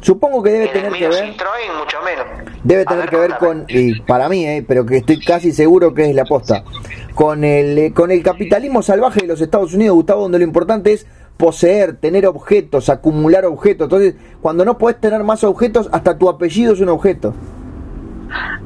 [0.03, 1.25] Supongo que debe tener que ver.
[1.25, 2.27] Citroën, mucho menos.
[2.65, 3.63] Debe tener que ver contame.
[3.63, 6.65] con, y para mí, eh, pero que estoy casi seguro que es la aposta,
[7.15, 10.93] con el, eh, con el capitalismo salvaje de los Estados Unidos, Gustavo, donde lo importante
[10.93, 13.87] es poseer, tener objetos, acumular objetos.
[13.87, 17.33] Entonces, cuando no puedes tener más objetos, hasta tu apellido es un objeto.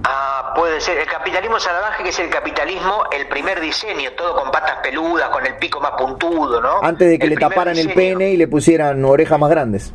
[0.04, 0.98] Ah, puede ser.
[0.98, 5.44] El capitalismo salvaje, que es el capitalismo, el primer diseño, todo con patas peludas, con
[5.44, 6.80] el pico más puntudo, ¿no?
[6.82, 9.92] Antes de que El le taparan el pene y le pusieran orejas más grandes.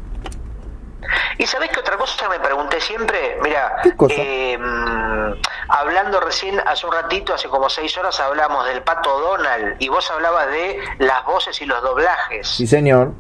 [1.37, 3.37] ¿Y sabés qué otra cosa me pregunté siempre?
[3.41, 3.77] Mira,
[4.09, 5.33] eh, mm,
[5.69, 10.09] hablando recién, hace un ratito, hace como seis horas, hablamos del pato Donald y vos
[10.11, 12.47] hablabas de las voces y los doblajes.
[12.47, 13.11] Sí, señor.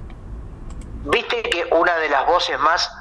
[1.03, 2.91] Viste que una de las voces más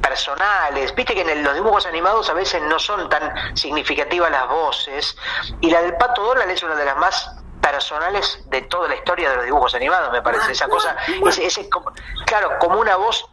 [0.00, 4.48] personales, viste que en el- los dibujos animados a veces no son tan significativas las
[4.48, 5.16] voces,
[5.60, 9.30] y la del pato Donald es una de las más personales de toda la historia
[9.30, 10.52] de los dibujos animados, me parece.
[10.52, 10.96] Esa cosa,
[11.26, 11.68] ese, ese
[12.26, 13.24] claro, como una voz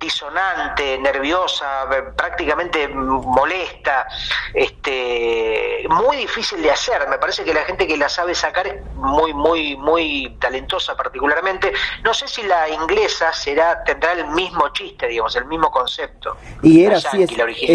[0.00, 4.06] disonante, nerviosa, eh, prácticamente molesta,
[4.54, 7.06] este, muy difícil de hacer.
[7.08, 11.72] Me parece que la gente que la sabe sacar es muy, muy, muy talentosa particularmente.
[12.04, 16.36] No sé si la inglesa será tendrá el mismo chiste, digamos, el mismo concepto.
[16.62, 17.30] Y era así, es-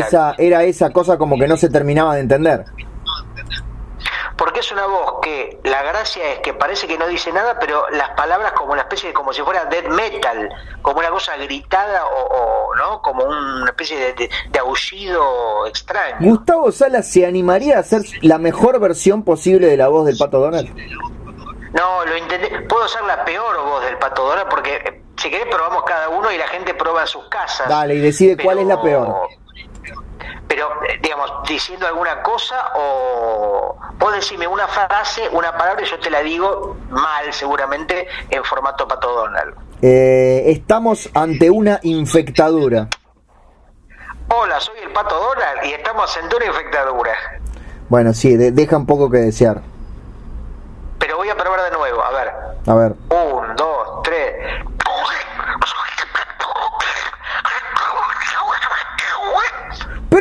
[0.05, 2.65] esa, era esa cosa como que no se terminaba de entender.
[4.71, 8.11] Es una voz que la gracia es que parece que no dice nada, pero las
[8.11, 10.47] palabras como una especie de, como si fuera death metal,
[10.81, 16.15] como una cosa gritada o, o, no, como una especie de, de- de aullido extraño.
[16.21, 20.39] Gustavo Salas se animaría a hacer la mejor versión posible de la voz del Pato
[20.39, 20.69] Donald.
[21.73, 22.61] No, lo intenté.
[22.61, 26.31] Puedo ser la peor voz del Pato Donald porque eh, si querés probamos cada uno
[26.31, 27.67] y la gente prueba en sus casas.
[27.67, 29.15] Dale, y decide cuál es la peor.
[30.53, 35.97] Pero, eh, digamos, diciendo alguna cosa o vos decime una frase, una palabra y yo
[35.97, 39.55] te la digo mal seguramente en formato Pato Donald.
[39.81, 42.89] Eh, estamos ante una infectadura.
[44.27, 47.13] Hola, soy el Pato Donald y estamos en una infectadura.
[47.87, 49.61] Bueno, sí, de- deja un poco que desear.
[50.99, 52.31] Pero voy a probar de nuevo, a ver.
[52.67, 52.91] A ver.
[53.09, 54.35] Un, dos, tres.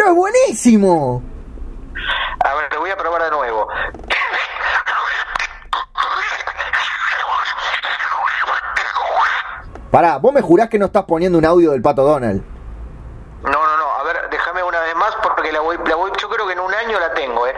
[0.01, 1.23] ¡Pero es buenísimo!
[2.43, 3.69] A ver, lo voy a probar de nuevo.
[9.91, 12.43] Pará, vos me jurás que no estás poniendo un audio del Pato Donald.
[13.43, 16.31] No, no, no, a ver, déjame una vez más porque la voy, la voy, yo
[16.31, 17.55] creo que en un año la tengo, ¿eh?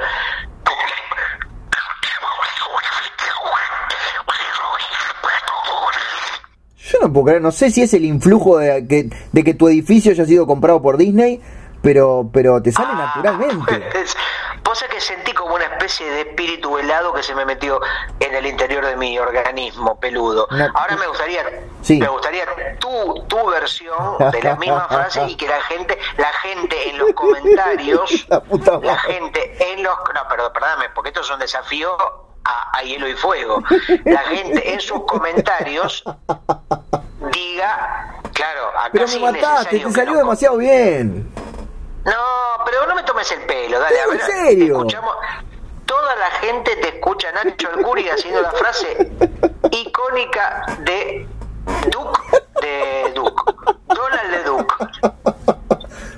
[6.77, 9.69] Yo no puedo creer, no sé si es el influjo de que, de que tu
[9.69, 11.41] edificio haya sido comprado por Disney,
[11.83, 13.91] pero, pero te sale naturalmente.
[14.03, 14.17] Es-
[14.65, 17.81] Vos que sentí como una especie de espíritu helado que se me metió
[18.21, 20.47] en el interior de mi organismo peludo.
[20.51, 21.43] Ahora me gustaría,
[21.89, 22.45] me gustaría
[22.79, 27.13] tu, tu versión de la misma frase y que la gente, la gente en los
[27.13, 28.27] comentarios,
[28.83, 31.97] la, gente en los, no, perdón, perdóname, porque esto es un desafío
[32.45, 33.63] a, hielo y fuego.
[34.05, 36.03] La gente en sus comentarios
[37.33, 41.31] diga, claro, acá Pero me mataste, te salió demasiado bien.
[42.05, 44.21] No, pero no me tomes el pelo, dale, a ver.
[44.21, 44.77] ¿En serio?
[44.79, 45.15] Escuchamos,
[45.87, 49.13] toda la gente te escucha Nacho Alcuri haciendo la frase
[49.71, 51.27] icónica de
[51.91, 52.21] Duke
[52.63, 53.43] de Duke.
[53.89, 54.75] Donald de Duke.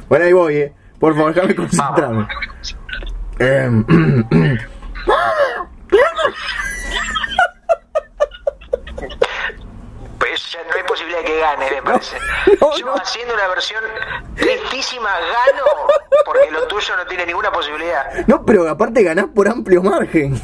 [0.09, 0.73] Bueno, ahí voy, eh.
[1.01, 2.29] Por favor, déjame concentrarme.
[3.39, 3.69] Eh,
[10.19, 11.81] pues ya no hay posibilidad de que
[12.79, 13.83] Yo haciendo una versión
[14.35, 15.65] tristísima gano
[16.25, 18.27] porque lo tuyo no tiene ninguna posibilidad.
[18.27, 20.41] No, pero aparte ganás por amplio margen.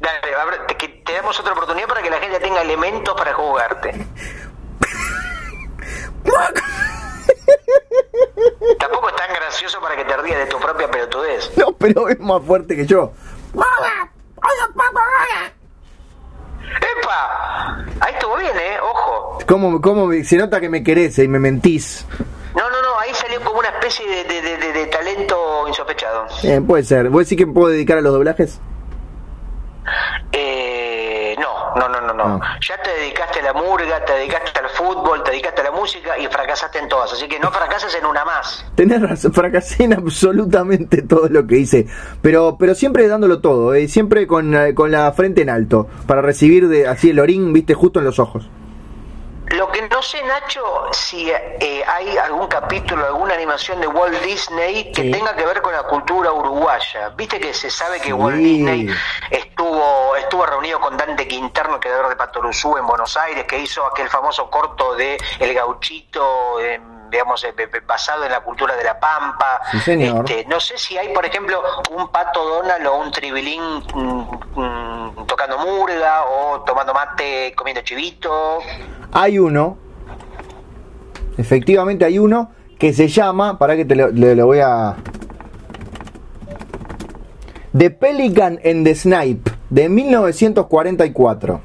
[0.00, 0.20] Dale,
[0.68, 4.06] te, te damos otra oportunidad para que la gente tenga elementos para jugarte.
[8.78, 11.56] Tampoco es tan gracioso para que te rías de tu propia pelotudez.
[11.56, 13.12] No, pero es más fuerte que yo.
[17.00, 17.84] ¡Epa!
[18.00, 18.78] Ahí estuvo bien, ¿eh?
[18.80, 19.35] Ojo.
[19.46, 22.04] ¿Cómo, cómo se nota que me querés y me mentís?
[22.56, 26.26] No, no, no, ahí salió como una especie de, de, de, talento insospechado.
[26.42, 27.10] Eh, puede ser.
[27.10, 28.60] ¿Vos sí que me puedo dedicar a los doblajes?
[30.32, 32.40] Eh, no, no, no, no, no.
[32.42, 32.58] Ah.
[32.60, 36.18] Ya te dedicaste a la murga, te dedicaste al fútbol, te dedicaste a la música
[36.18, 37.12] y fracasaste en todas.
[37.12, 38.66] Así que no fracasas en una más.
[38.74, 41.86] Tenés razón, fracasé en absolutamente todo lo que hice.
[42.20, 45.86] Pero, pero siempre dándolo todo, eh, siempre con, eh, con la frente en alto.
[46.06, 48.48] Para recibir de, así el orín, viste, justo en los ojos.
[50.06, 55.44] Sé, Nacho, si eh, hay algún capítulo, alguna animación de Walt Disney que tenga que
[55.44, 57.08] ver con la cultura uruguaya.
[57.16, 58.88] Viste que se sabe que Walt Disney
[59.32, 64.08] estuvo estuvo reunido con Dante Quinterno, creador de Patoruzú en Buenos Aires, que hizo aquel
[64.08, 66.60] famoso corto de El Gauchito.
[66.60, 67.54] en digamos, eh,
[67.86, 69.60] basado en la cultura de la pampa.
[69.72, 73.62] Este, no sé si hay, por ejemplo, un pato Donald o un tribilín
[73.94, 78.58] mm, mm, tocando murga o tomando mate, comiendo chivito.
[79.12, 79.78] Hay uno,
[81.38, 84.96] efectivamente hay uno que se llama, para que te lo, voy a...
[87.76, 91.60] The Pelican and the Snipe, de 1944.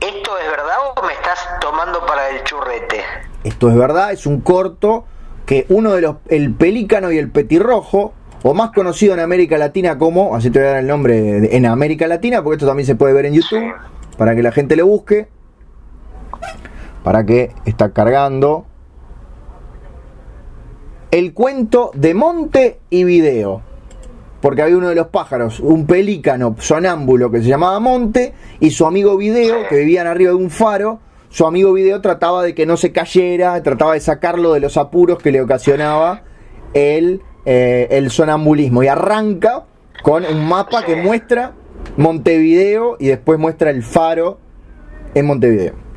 [0.00, 3.00] ¿Esto es verdad o me estás tomando para el churrete?
[3.44, 5.04] Esto es verdad, es un corto
[5.46, 9.98] que uno de los, el pelícano y el petirrojo, o más conocido en América Latina
[9.98, 12.94] como, así te voy a dar el nombre en América Latina, porque esto también se
[12.94, 13.72] puede ver en YouTube,
[14.16, 15.28] para que la gente le busque,
[17.02, 18.66] para que está cargando.
[21.10, 23.62] El cuento de Monte y Video.
[24.40, 28.86] Porque había uno de los pájaros, un pelícano sonámbulo que se llamaba Monte, y su
[28.86, 32.76] amigo Video, que vivían arriba de un faro, su amigo Video trataba de que no
[32.76, 36.22] se cayera, trataba de sacarlo de los apuros que le ocasionaba
[36.72, 38.82] el, eh, el sonambulismo.
[38.82, 39.66] Y arranca
[40.02, 41.52] con un mapa que muestra
[41.96, 44.38] Montevideo y después muestra el faro
[45.14, 45.89] en Montevideo.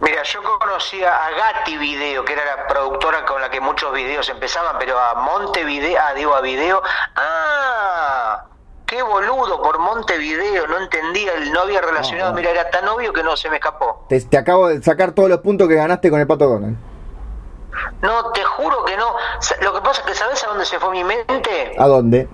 [0.00, 4.28] Mira, yo conocía a Gatti Video, que era la productora con la que muchos videos
[4.28, 6.82] empezaban, pero a Montevideo, ah, digo a Video,
[7.16, 8.44] ah,
[8.86, 13.36] qué boludo por Montevideo, no entendía, no había relacionado, mira, era tan obvio que no
[13.36, 14.06] se me escapó.
[14.08, 16.76] Te, acabo de sacar todos los puntos que ganaste con el Pato Donald.
[18.00, 19.16] No, te juro que no.
[19.60, 21.74] Lo que pasa es que, ¿sabes a dónde se fue mi mente?
[21.78, 22.28] ¿A dónde?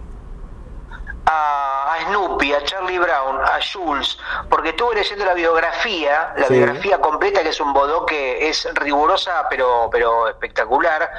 [1.31, 1.69] a,
[2.07, 7.51] Snoopy, a Charlie Brown, a Jules, porque estuve leyendo la biografía, la biografía completa, que
[7.51, 11.11] es un bodoque, es rigurosa pero, pero espectacular,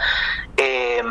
[0.58, 1.02] eh,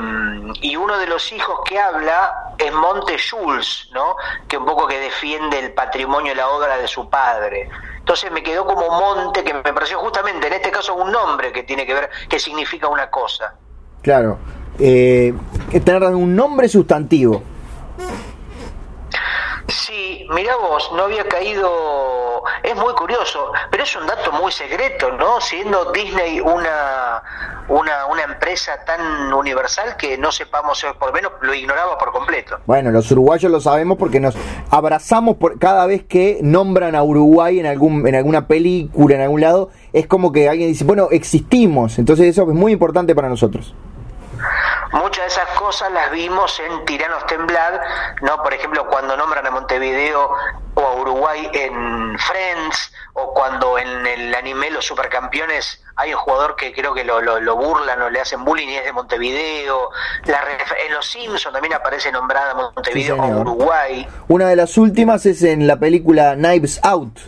[0.61, 4.17] y uno de los hijos que habla es Monte Jules, ¿no?
[4.49, 7.69] que un poco que defiende el patrimonio y la obra de su padre.
[7.99, 11.63] Entonces me quedó como Monte, que me pareció justamente en este caso un nombre que
[11.63, 13.55] tiene que ver, que significa una cosa.
[14.03, 14.39] Claro,
[14.79, 15.35] eh,
[15.85, 17.43] tener un nombre sustantivo.
[19.71, 25.13] Sí, mira vos, no había caído, es muy curioso, pero es un dato muy secreto,
[25.13, 25.41] ¿no?
[25.41, 27.23] Siendo Disney una,
[27.69, 32.59] una, una empresa tan universal que no sepamos, por lo menos lo ignoraba por completo.
[32.67, 34.35] Bueno, los uruguayos lo sabemos porque nos
[34.71, 39.41] abrazamos por cada vez que nombran a Uruguay en, algún, en alguna película, en algún
[39.41, 43.75] lado, es como que alguien dice, bueno, existimos, entonces eso es muy importante para nosotros.
[44.93, 47.81] Muchas de esas cosas las vimos en Tiranos Temblad,
[48.23, 48.43] ¿no?
[48.43, 50.31] Por ejemplo, cuando nombran a Montevideo
[50.75, 56.57] o a Uruguay en Friends, o cuando en el anime Los Supercampeones hay un jugador
[56.57, 59.91] que creo que lo, lo, burlan o le hacen bullying y es de Montevideo.
[60.25, 64.07] en Los Simpsons también aparece nombrada Montevideo o Uruguay.
[64.29, 67.19] Una de las últimas es en la película Knives Out,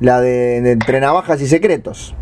[0.00, 2.14] la de, de Entre Navajas y Secretos.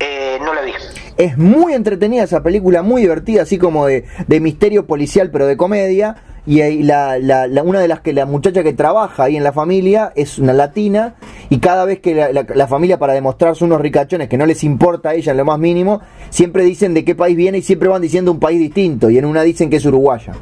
[0.00, 0.74] Eh, no la vi.
[1.18, 5.56] Es muy entretenida esa película, muy divertida, así como de, de misterio policial, pero de
[5.56, 6.14] comedia.
[6.46, 10.12] Y la, la, una de las que la muchacha que trabaja ahí en la familia
[10.14, 11.16] es una latina.
[11.50, 15.14] Y cada vez que la, familia, para demostrarse unos ricachones que no les importa a
[15.14, 16.00] ella en lo más mínimo,
[16.30, 19.10] siempre dicen de qué país viene y siempre van diciendo un país distinto.
[19.10, 20.34] Y en una dicen que es uruguaya.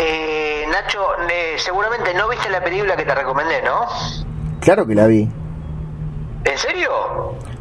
[0.00, 3.80] Eh, Nacho, eh, seguramente no viste la película que te recomendé, ¿no?
[4.60, 5.28] Claro que la vi.
[6.44, 6.88] ¿En serio?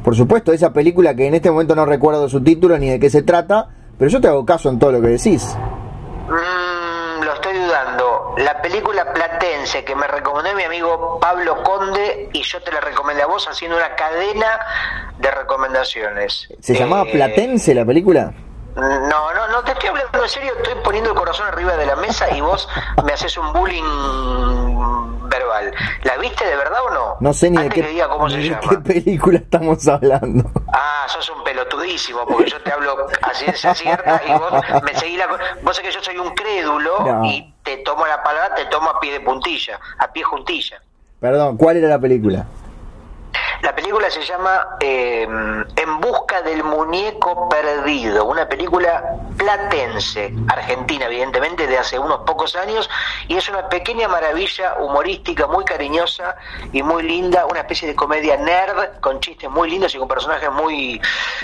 [0.08, 3.10] Por supuesto, esa película que en este momento no recuerdo su título ni de qué
[3.10, 3.68] se trata,
[3.99, 5.53] pero yo te hago caso en todo lo que decís.
[6.30, 8.34] Mm, lo estoy dudando.
[8.38, 13.24] La película Platense que me recomendó mi amigo Pablo Conde y yo te la recomendé
[13.24, 14.47] a vos haciendo una cadena
[15.20, 16.53] de recomendaciones.
[16.62, 18.34] ¿Se llamaba eh, Platense la película?
[18.78, 21.96] No, no, no te estoy hablando en serio, estoy poniendo el corazón arriba de la
[21.96, 22.70] mesa y vos
[23.04, 23.84] me haces un bullying
[25.28, 25.74] verbal.
[26.04, 27.18] ¿La viste de verdad o no?
[27.20, 27.82] No sé ni de, qué,
[28.70, 30.52] qué película estamos hablando.
[30.72, 34.54] Ah, sos un pelotudísimo, porque yo te hablo así de cierta y vos
[34.84, 35.26] me seguís la...
[35.64, 39.00] Vos sabés que yo soy un crédulo y te tomo la palabra, te tomo a
[39.00, 40.80] pie de puntilla, a pie juntilla.
[41.20, 42.46] Perdón, ¿cuál era la película?
[43.62, 51.68] La película se llama eh, En busca del muñeco perdido, una película platense, argentina evidentemente,
[51.68, 52.89] de hace unos pocos años,
[53.28, 56.36] y es una pequeña maravilla humorística, muy cariñosa
[56.72, 60.51] y muy linda, una especie de comedia nerd, con chistes muy lindos y con personajes
[60.51, 61.01] muy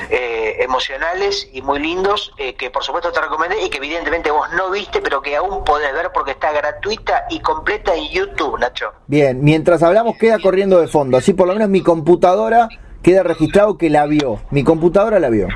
[0.10, 4.48] eh, emocionales y muy lindos, eh, que por supuesto te recomendé y que evidentemente vos
[4.54, 8.92] no viste, pero que aún podés ver porque está gratuita y completa en YouTube, Nacho.
[9.08, 12.68] Bien, mientras hablamos queda corriendo de fondo, así por lo menos mi computadora
[13.02, 14.42] queda registrado que la vio.
[14.52, 15.48] Mi computadora la vio.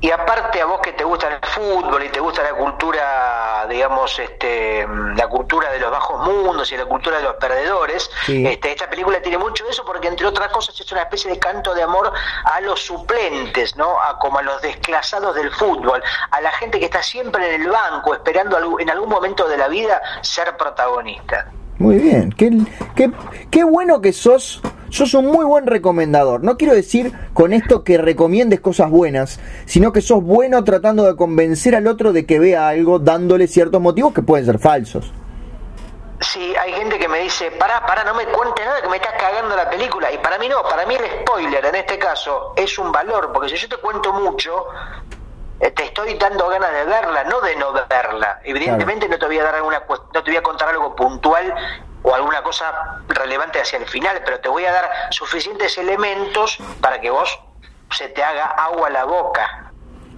[0.00, 4.16] Y aparte a vos que te gusta el fútbol y te gusta la cultura, digamos,
[4.18, 4.86] este,
[5.16, 9.20] la cultura de los bajos mundos y la cultura de los perdedores, este, esta película
[9.20, 12.12] tiene mucho de eso porque entre otras cosas es una especie de canto de amor
[12.44, 14.00] a los suplentes, ¿no?
[14.00, 17.68] A como a los desclasados del fútbol, a la gente que está siempre en el
[17.68, 21.50] banco esperando en algún momento de la vida ser protagonista.
[21.78, 22.50] Muy bien, qué,
[22.94, 23.10] qué,
[23.50, 26.42] qué bueno que sos sos un muy buen recomendador.
[26.42, 31.16] No quiero decir con esto que recomiendes cosas buenas, sino que sos bueno tratando de
[31.16, 35.12] convencer al otro de que vea algo dándole ciertos motivos que pueden ser falsos.
[36.20, 39.14] Sí, hay gente que me dice, pará, pará, no me cuente nada que me estás
[39.18, 40.10] cagando la película.
[40.12, 43.48] Y para mí no, para mí el spoiler en este caso es un valor, porque
[43.50, 44.66] si yo te cuento mucho,
[45.60, 48.40] eh, te estoy dando ganas de verla, no de no verla.
[48.44, 51.54] Evidentemente no te voy a dar alguna no te voy a contar algo puntual
[52.02, 57.00] o alguna cosa relevante hacia el final, pero te voy a dar suficientes elementos para
[57.00, 57.38] que vos
[57.90, 59.72] se te haga agua a la boca.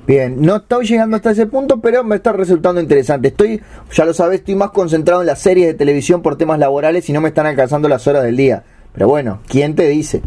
[0.07, 3.29] Bien, no estoy llegando hasta ese punto, pero me está resultando interesante.
[3.29, 3.63] Estoy,
[3.93, 7.13] ya lo sabes, estoy más concentrado en las series de televisión por temas laborales y
[7.13, 8.65] no me están alcanzando las horas del día.
[8.93, 10.23] Pero bueno, ¿quién te dice?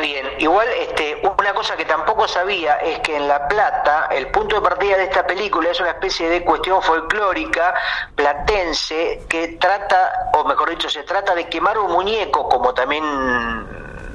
[0.00, 0.26] Bien.
[0.38, 4.62] Igual, este, una cosa que tampoco sabía es que en La Plata, el punto de
[4.62, 7.74] partida de esta película es una especie de cuestión folclórica
[8.14, 13.04] platense que trata, o mejor dicho, se trata de quemar un muñeco, como también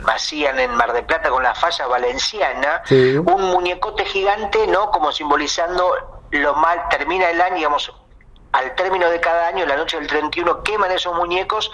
[0.08, 4.92] hacían en Mar de Plata con la falla valenciana, un muñecote gigante, ¿no?
[4.92, 7.92] Como simbolizando lo mal, termina el año, digamos,
[8.54, 11.72] al término de cada año, la noche del 31, queman esos muñecos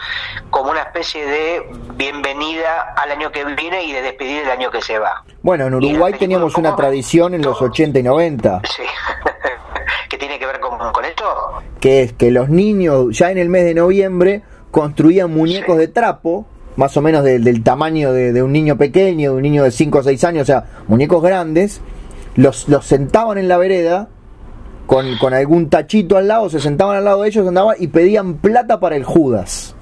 [0.49, 4.81] como una especie de bienvenida al año que viene y de despedir el año que
[4.81, 5.23] se va.
[5.41, 8.61] Bueno, en Uruguay teníamos una tradición en los 80 y 90.
[8.63, 8.83] Sí.
[10.09, 11.25] ¿Qué tiene que ver con, esto?
[11.81, 16.47] Que es que los niños ya en el mes de noviembre construían muñecos de trapo,
[16.77, 20.03] más o menos del tamaño de, un niño pequeño, de un niño de 5 o
[20.03, 21.81] 6 años, o sea, muñecos grandes,
[22.35, 24.07] los, los sentaban en la vereda
[24.89, 28.79] con, algún tachito al lado, se sentaban al lado de ellos andaban y pedían plata
[28.79, 29.75] para el Judas.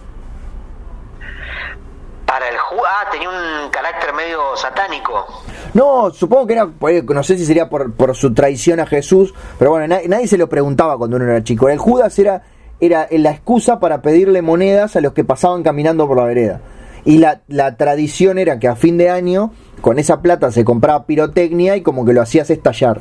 [2.25, 5.25] Para el Judas, ah, tenía un carácter medio satánico.
[5.73, 6.67] No, supongo que era,
[7.07, 10.97] no sé si sería por, su traición a Jesús, pero bueno, nadie, se lo preguntaba
[10.97, 11.69] cuando uno era chico.
[11.69, 12.43] El Judas era,
[12.81, 16.59] era la excusa para pedirle monedas a los que pasaban caminando por la vereda.
[17.05, 21.05] Y la, la tradición era que a fin de año, con esa plata se compraba
[21.05, 22.99] pirotecnia y como que lo hacías estallar.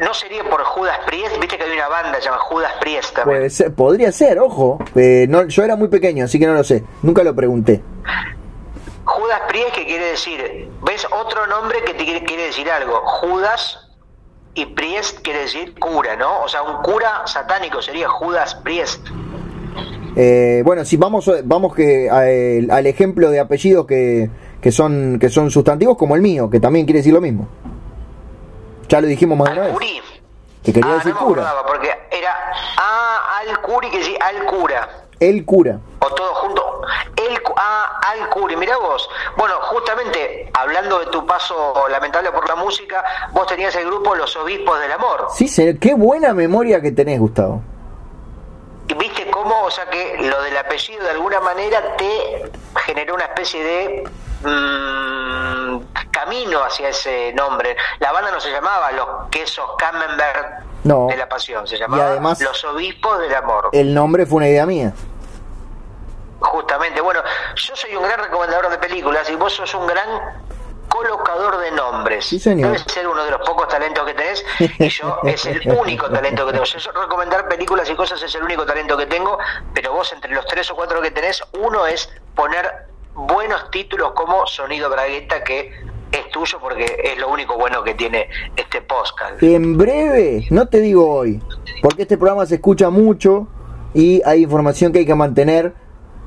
[0.00, 1.38] ¿No sería por Judas Priest?
[1.40, 3.48] Viste que hay una banda llamada Judas Priest también.
[3.76, 4.78] podría ser, ojo.
[4.94, 6.82] Eh, no, yo era muy pequeño, así que no lo sé.
[7.02, 7.82] Nunca lo pregunté.
[9.04, 13.78] Judas Priest que quiere decir, ves otro nombre que te quiere, quiere decir algo, Judas
[14.54, 16.42] y Priest quiere decir cura, ¿no?
[16.42, 19.06] O sea, un cura satánico sería Judas Priest.
[20.16, 24.28] Eh, bueno, si vamos vamos que a- el- al ejemplo de apellidos que,
[24.60, 27.48] que son que son sustantivos como el mío, que también quiere decir lo mismo.
[28.90, 29.70] Ya lo dijimos más de una vez.
[29.70, 30.02] Al-Curi.
[30.64, 31.42] Que quería ah, decir no me cura.
[31.42, 35.06] acordaba, porque era ah, al-Curi que decía al-cura.
[35.20, 35.78] El cura.
[36.00, 36.82] O todo junto.
[37.16, 39.08] El, ah, al-Curi, mirá vos.
[39.36, 44.34] Bueno, justamente, hablando de tu paso lamentable por la música, vos tenías el grupo Los
[44.36, 45.28] Obispos del Amor.
[45.34, 45.78] Sí, señor.
[45.78, 47.62] Qué buena memoria que tenés, Gustavo.
[48.88, 52.50] Y viste cómo, o sea que lo del apellido de alguna manera te
[52.86, 54.04] generó una especie de
[54.42, 55.78] mm,
[56.10, 57.76] camino hacia ese nombre.
[57.98, 61.06] La banda no se llamaba Los Quesos Camembert No.
[61.08, 63.68] de la Pasión, se llamaba además- Los Obispos del Amor.
[63.72, 64.92] El nombre fue una idea mía.
[66.40, 67.22] Justamente, bueno,
[67.54, 70.08] yo soy un gran recomendador de películas y vos sos un gran
[70.88, 72.24] colocador de nombres.
[72.26, 72.68] Sí, señor.
[72.72, 76.46] Debes ser uno de los pocos talentos que tenés y yo es el único talento
[76.46, 76.64] que tengo.
[76.64, 79.38] Yo recomendar películas y cosas es el único talento que tengo,
[79.74, 82.88] pero vos entre los tres o cuatro que tenés, uno es poner
[83.26, 85.72] buenos títulos como Sonido Bragueta, que
[86.12, 89.42] es tuyo porque es lo único bueno que tiene este podcast.
[89.42, 91.40] En breve, no te digo hoy,
[91.82, 93.48] porque este programa se escucha mucho
[93.94, 95.74] y hay información que hay que mantener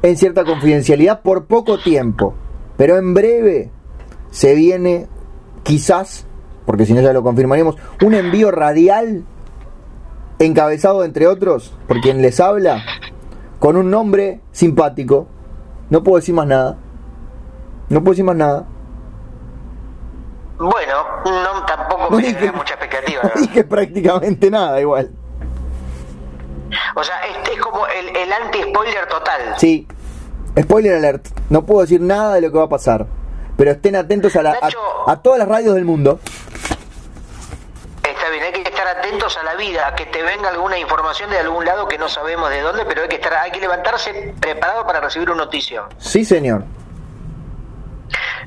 [0.01, 2.35] en cierta confidencialidad por poco tiempo.
[2.77, 3.71] Pero en breve
[4.31, 5.07] se viene,
[5.63, 6.25] quizás,
[6.65, 9.25] porque si no ya lo confirmaremos, un envío radial
[10.39, 12.83] encabezado, entre otros, por quien les habla,
[13.59, 15.27] con un nombre simpático.
[15.89, 16.77] No puedo decir más nada.
[17.93, 18.65] No puedo decir más nada.
[20.57, 23.21] Bueno, no tampoco No me dije, genera mucha expectativa.
[23.35, 25.11] no dije prácticamente nada igual.
[26.95, 29.53] O sea, este es como el, el anti-spoiler total.
[29.57, 29.87] Sí.
[30.59, 31.27] Spoiler alert.
[31.49, 33.05] No puedo decir nada de lo que va a pasar.
[33.57, 34.79] Pero estén atentos a, la- Nacho.
[35.07, 36.19] a, a todas las radios del mundo.
[38.03, 41.29] Está bien, hay que estar atentos a la vida, a que te venga alguna información
[41.29, 44.33] de algún lado que no sabemos de dónde, pero hay que estar, hay que levantarse
[44.39, 45.83] preparado para recibir una noticia.
[45.97, 46.63] Sí, señor.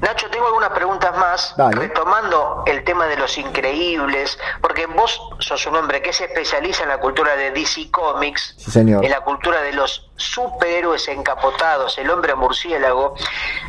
[0.01, 1.76] Nacho, tengo algunas preguntas más, Dale.
[1.76, 6.90] retomando el tema de los increíbles, porque vos sos un hombre que se especializa en
[6.90, 9.05] la cultura de DC Comics, Sí, señor.
[9.05, 13.14] en la cultura de los superhéroes encapotados, el hombre murciélago,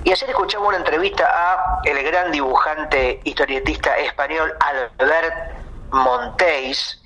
[0.03, 5.55] y ayer escuchamos una entrevista a el gran dibujante historietista español Albert
[5.91, 7.01] Montéis,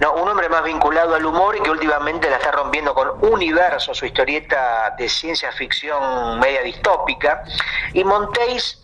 [0.00, 3.94] no, un hombre más vinculado al humor y que últimamente la está rompiendo con Universo,
[3.94, 7.42] su historieta de ciencia ficción media distópica.
[7.92, 8.80] Y Montéis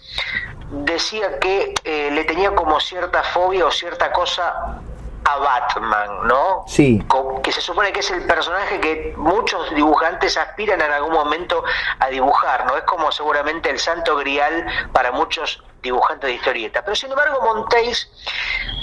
[0.70, 4.80] decía que eh, le tenía como cierta fobia o cierta cosa
[5.24, 6.64] a Batman, ¿no?
[6.66, 7.02] Sí.
[7.42, 11.64] Que se supone que es el personaje que muchos dibujantes aspiran en algún momento
[11.98, 12.76] a dibujar, ¿no?
[12.76, 16.82] Es como seguramente el santo grial para muchos dibujantes de historieta.
[16.82, 18.10] Pero sin embargo, Montéis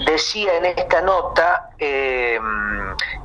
[0.06, 2.40] decía en esta nota eh,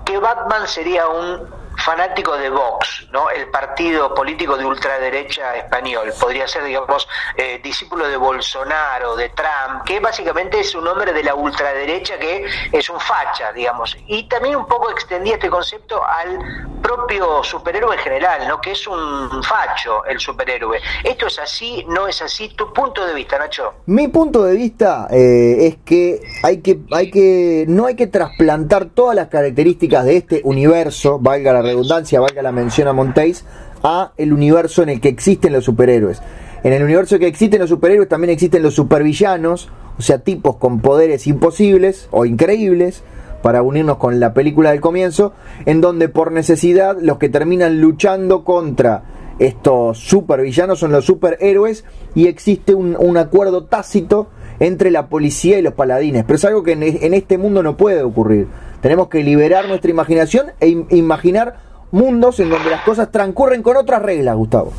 [0.04, 3.30] que Batman sería un fanático de Vox, ¿no?
[3.30, 6.12] El partido político de ultraderecha español.
[6.18, 11.22] Podría ser, digamos, eh, discípulo de Bolsonaro, de Trump, que básicamente es un hombre de
[11.22, 13.96] la ultraderecha que es un facha, digamos.
[14.06, 16.38] Y también un poco extendía este concepto al
[16.82, 18.60] propio superhéroe en general, ¿no?
[18.60, 20.80] Que es un facho el superhéroe.
[21.04, 21.84] ¿Esto es así?
[21.88, 22.48] ¿No es así?
[22.50, 23.74] ¿Tu punto de vista, Nacho?
[23.86, 28.86] Mi punto de vista eh, es que hay que hay que no hay que trasplantar
[28.86, 33.44] todas las características de este universo, valga la redundancia, valga la mención a Montéis,
[33.82, 36.22] a el universo en el que existen los superhéroes.
[36.64, 40.80] En el universo que existen los superhéroes también existen los supervillanos, o sea, tipos con
[40.80, 43.02] poderes imposibles o increíbles,
[43.42, 45.32] para unirnos con la película del comienzo,
[45.66, 49.04] en donde por necesidad los que terminan luchando contra
[49.38, 54.28] estos supervillanos son los superhéroes y existe un, un acuerdo tácito
[54.60, 56.24] entre la policía y los paladines.
[56.24, 58.46] Pero es algo que en, en este mundo no puede ocurrir.
[58.80, 61.56] Tenemos que liberar nuestra imaginación e im- imaginar
[61.90, 64.72] mundos en donde las cosas transcurren con otras reglas, Gustavo.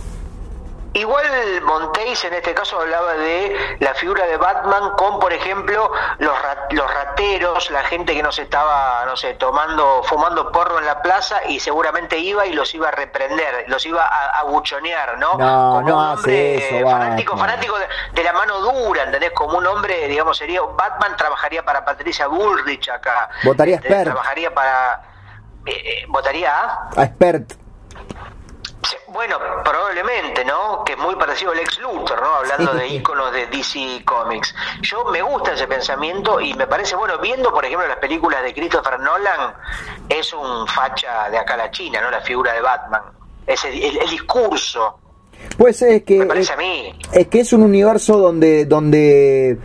[0.98, 6.41] Igual Montéis en este caso hablaba de la figura de Batman con, por ejemplo, los,
[6.41, 10.86] ra- los rateros, la gente que no se estaba, no sé, tomando, fumando porro en
[10.86, 15.18] la plaza y seguramente iba y los iba a reprender, los iba a, a buchonear,
[15.20, 15.34] ¿no?
[15.34, 17.50] No, Como no un hace hombre eso, fanático, Batman.
[17.50, 19.32] fanático de, de la mano dura, ¿entendés?
[19.32, 23.30] Como un hombre, digamos, sería Batman trabajaría para Patricia Bullrich acá.
[23.43, 24.06] Votaría Este, expert.
[24.12, 25.02] Trabajaría para...
[25.66, 26.89] eh, eh, ¿Votaría a?
[26.98, 27.54] A expert.
[29.10, 30.84] Bueno, probablemente, ¿no?
[30.84, 32.28] Que es muy parecido al ex Luthor, ¿no?
[32.36, 32.78] Hablando Sí.
[32.80, 34.53] de íconos de DC Comics.
[34.82, 38.53] Yo me gusta ese pensamiento y me parece, bueno, viendo, por ejemplo, las películas de
[38.53, 39.53] Christopher Nolan,
[40.10, 42.12] es un facha de acá a la China, ¿no?
[42.12, 43.01] La figura de Batman.
[43.45, 44.99] Ese, el, el discurso.
[45.58, 46.99] Pues es que Me parece es, a mí.
[47.14, 49.58] es que es un universo donde donde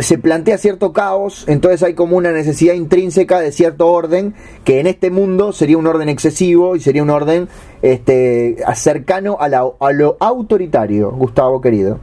[0.00, 4.86] se plantea cierto caos, entonces hay como una necesidad intrínseca de cierto orden que en
[4.86, 7.48] este mundo sería un orden excesivo y sería un orden
[7.82, 11.98] este cercano a, la- a lo autoritario, Gustavo querido.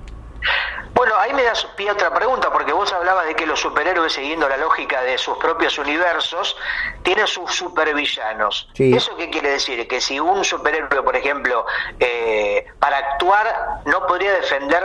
[0.93, 4.13] Bueno, ahí me das pie a otra pregunta, porque vos hablabas de que los superhéroes,
[4.13, 6.55] siguiendo la lógica de sus propios universos,
[7.01, 8.69] tienen sus supervillanos.
[8.73, 8.93] Sí.
[8.93, 9.87] ¿Eso qué quiere decir?
[9.87, 11.65] Que si un superhéroe, por ejemplo,
[11.99, 14.83] eh, para actuar no podría defender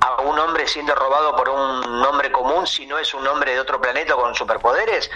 [0.00, 3.60] a un hombre siendo robado por un hombre común si no es un hombre de
[3.60, 5.10] otro planeta con superpoderes?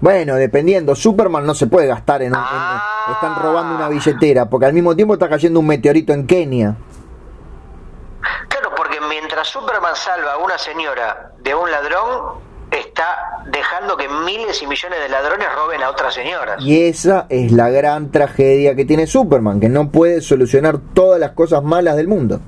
[0.00, 3.08] Bueno, dependiendo, Superman no se puede gastar en, un- en- Ah.
[3.12, 6.74] están robando una billetera, porque al mismo tiempo está cayendo un meteorito en Kenia.
[8.48, 12.38] Claro, porque mientras Superman salva a una señora de un ladrón,
[12.70, 16.56] está dejando que miles y millones de ladrones roben a otras señoras.
[16.60, 21.32] Y esa es la gran tragedia que tiene Superman, que no puede solucionar todas las
[21.32, 22.40] cosas malas del mundo.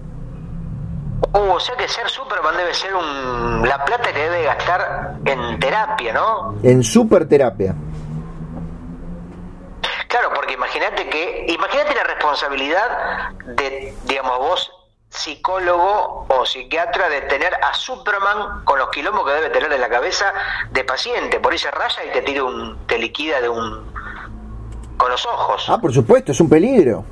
[1.36, 5.60] Uh, o sea que ser Superman debe ser un, la plata que debe gastar en
[5.60, 6.54] terapia, ¿no?
[6.62, 7.74] En superterapia.
[10.08, 14.72] Claro, porque imagínate que, imagínate la responsabilidad de, digamos, vos
[15.10, 19.88] psicólogo o psiquiatra de tener a Superman con los quilombos que debe tener en la
[19.88, 20.32] cabeza
[20.70, 23.92] de paciente, por ahí se raya y te tira un, te liquida de un
[24.96, 25.66] con los ojos.
[25.68, 27.04] Ah, por supuesto, es un peligro.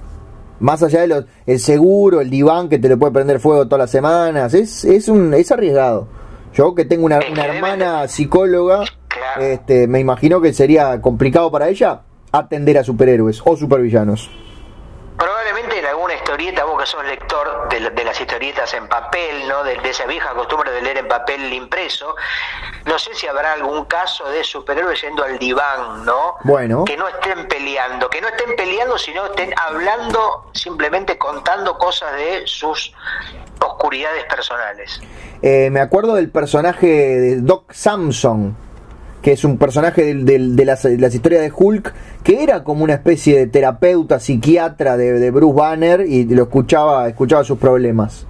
[0.61, 3.81] Más allá de los, el seguro, el diván que te le puede prender fuego todas
[3.81, 6.07] las semanas, es, es, un, es arriesgado.
[6.55, 9.43] Yo que tengo una, hermana psicóloga, Claro.
[9.43, 12.01] este, me imagino que sería complicado para ella
[12.33, 14.29] atender a superhéroes o supervillanos.
[15.45, 19.47] Probablemente en alguna historieta, vos que sos lector de, la- de las historietas en papel,
[19.47, 19.63] ¿no?
[19.63, 22.17] De, de esa vieja costumbre de leer en papel impreso,
[22.87, 26.37] no sé si habrá algún caso de superhéroes yendo al diván, ¿no?
[26.45, 26.85] Bueno.
[26.87, 32.45] Que no estén peleando, que no estén peleando, sino estén hablando, simplemente contando cosas de
[32.47, 32.95] sus
[33.61, 34.99] oscuridades personales.
[35.43, 38.57] Eh, me acuerdo del personaje de Doc Samson,
[39.25, 42.93] que es un personaje de, las, de las historias de Hulk, que era como una
[42.93, 48.27] especie de terapeuta, psiquiatra de, de Bruce Banner y lo escuchaba, escuchaba sus problemas.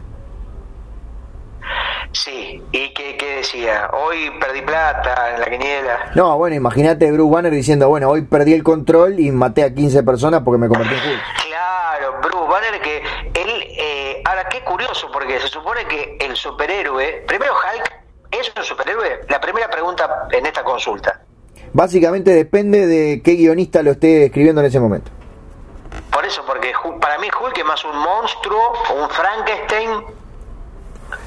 [2.12, 5.98] Sí, y que, que decía, hoy perdí plata en la quiniela.
[6.14, 10.04] No, bueno, imagínate Bruce Banner diciendo, bueno, hoy perdí el control y maté a 15
[10.04, 11.22] personas porque me convertí en Hulk.
[11.48, 12.98] Claro, Bruce Banner que
[13.34, 18.03] él, eh, ahora qué curioso, porque se supone que el superhéroe, primero Hulk
[18.40, 21.20] es un superhéroe, la primera pregunta en esta consulta.
[21.72, 25.10] Básicamente depende de qué guionista lo esté escribiendo en ese momento.
[26.10, 29.90] Por eso, porque para mí Hulk es más un monstruo, un Frankenstein,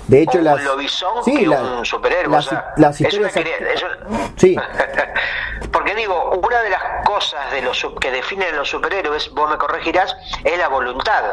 [0.08, 2.32] De hecho, las, un lobizón sí, que la- un superhéroe.
[2.32, 3.60] las, o sea, las es una historias...
[3.60, 4.55] cre- es un- Sí.
[5.72, 9.58] Porque digo, una de las cosas de los sub- que definen los superhéroes, vos me
[9.58, 11.24] corregirás, es la voluntad.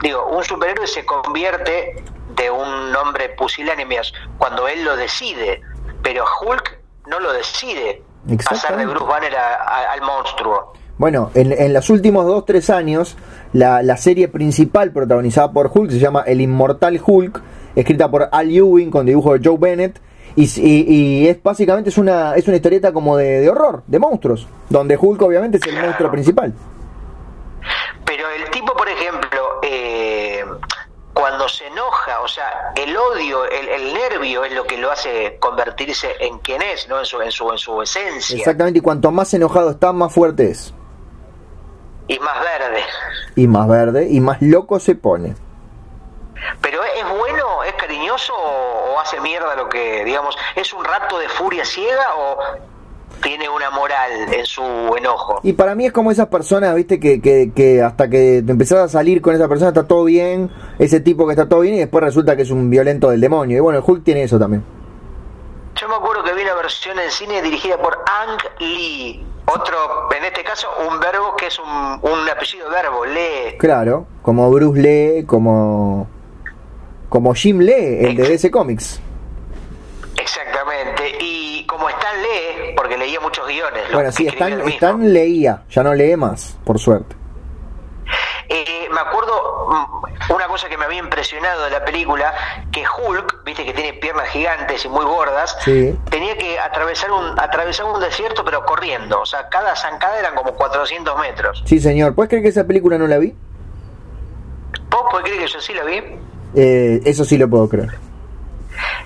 [0.00, 2.02] Digo, un superhéroe se convierte
[2.36, 3.96] de un hombre pusilánime
[4.38, 5.62] cuando él lo decide,
[6.02, 6.78] pero Hulk
[7.08, 8.02] no lo decide
[8.48, 8.86] pasar de.
[8.86, 10.72] Bruce Banner a- a- al monstruo.
[10.98, 13.16] Bueno, en, en los últimos 2-3 años,
[13.52, 17.40] la, la serie principal protagonizada por Hulk se llama El Inmortal Hulk,
[17.74, 20.00] escrita por Al Ewing con dibujo de Joe Bennett.
[20.34, 20.84] Y, y-
[21.22, 24.98] y es básicamente es una, es una historieta como de, de horror, de monstruos, donde
[25.00, 26.52] Hulk obviamente es el monstruo principal.
[28.04, 29.95] Pero el tipo, por ejemplo, eh,
[31.16, 35.38] cuando se enoja, o sea, el odio, el, el nervio es lo que lo hace
[35.38, 36.98] convertirse en quien es, ¿no?
[36.98, 38.36] En su, en su, en su esencia.
[38.36, 40.74] Exactamente, y cuanto más enojado está, más fuerte es.
[42.06, 42.84] Y más verde.
[43.34, 45.34] Y más verde, y más loco se pone.
[46.60, 51.18] Pero ¿es bueno, es cariñoso o, o hace mierda lo que, digamos, es un rato
[51.18, 52.38] de furia ciega o
[53.22, 54.62] tiene una moral en su
[54.96, 55.40] enojo?
[55.42, 58.78] Y para mí es como esas personas, viste, que, que, que hasta que te empezás
[58.78, 61.78] a salir con esa persona está todo bien, ese tipo que está todo bien y
[61.78, 63.56] después resulta que es un violento del demonio.
[63.56, 64.64] Y bueno, el Hulk tiene eso también.
[65.74, 69.76] Yo me acuerdo que vi una versión en cine dirigida por Ang Lee, otro,
[70.16, 73.56] en este caso, un verbo que es un, un apellido verbo, lee.
[73.58, 76.08] Claro, como Bruce Lee, como
[77.08, 79.00] como Jim Lee, el de DC Comics.
[80.36, 81.16] Exactamente.
[81.20, 83.82] Y como Stan lee, porque leía muchos guiones.
[83.92, 84.60] Bueno, sí, Stan.
[84.68, 87.16] Stan leía, ya no lee más, por suerte.
[88.48, 92.32] Eh, me acuerdo mm, una cosa que me había impresionado de la película,
[92.70, 95.98] que Hulk, viste que tiene piernas gigantes y muy gordas, Sí.
[96.10, 100.54] tenía que atravesar un, atravesar un desierto pero corriendo, o sea, cada zancada eran como
[100.54, 101.62] 400 metros.
[101.66, 102.14] Sí, señor.
[102.14, 103.34] ¿Puedes creer que esa película no la vi?
[104.90, 106.02] ¿Vos podés creer que yo sí la vi?
[106.54, 107.98] Eh, eso sí lo puedo creer.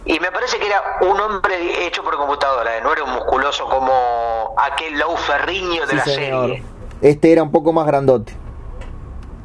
[0.05, 4.55] Y me parece que era un hombre hecho por computadora, no era un musculoso como
[4.57, 6.47] aquel Lou Ferriño de Sí, la señor.
[6.49, 6.63] serie.
[7.03, 8.33] Este era un poco más grandote.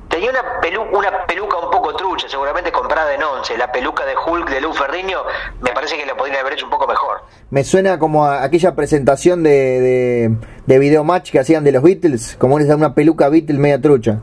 [0.09, 0.29] Tenía
[0.61, 3.57] suena una peluca un poco trucha, seguramente comprada en once.
[3.57, 5.19] La peluca de Hulk de Lou Ferriño
[5.61, 7.21] me parece que la podría haber hecho un poco mejor.
[7.49, 11.83] Me suena como a aquella presentación de, de, de video match que hacían de los
[11.83, 14.19] Beatles, como una peluca Beatles media trucha.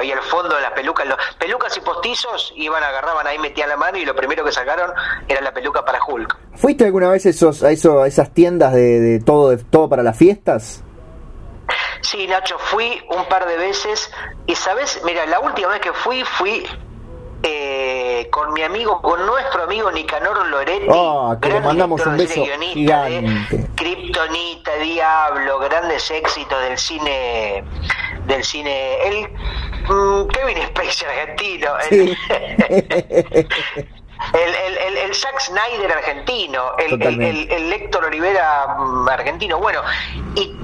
[0.00, 3.68] ejemplo, ahí el fondo de las pelucas, los, pelucas y postizos iban, agarraban ahí, metían
[3.68, 4.92] la mano y lo primero que sacaron
[5.28, 6.36] era la peluca para Hulk.
[6.54, 10.02] ¿Fuiste alguna vez esos, a, eso, a esas tiendas de, de todo, de todo para
[10.02, 10.82] las fiestas?
[12.02, 14.10] Sí, Nacho, fui un par de veces
[14.46, 15.00] y, ¿sabes?
[15.04, 16.66] Mira, la última vez que fui, fui
[17.42, 22.44] eh, con mi amigo, con nuestro amigo Nicanor Loretti, oh, que le mandamos un beso
[22.72, 23.68] gigante.
[23.76, 27.64] Kryptonita, Diablo, grandes éxitos del cine,
[28.26, 29.28] del cine, el
[29.88, 32.16] mm, Kevin Spacey argentino, el,
[34.34, 39.80] el, el, Zack Snyder argentino, el, el, el, Héctor Olivera mm, argentino, bueno,
[40.34, 40.54] y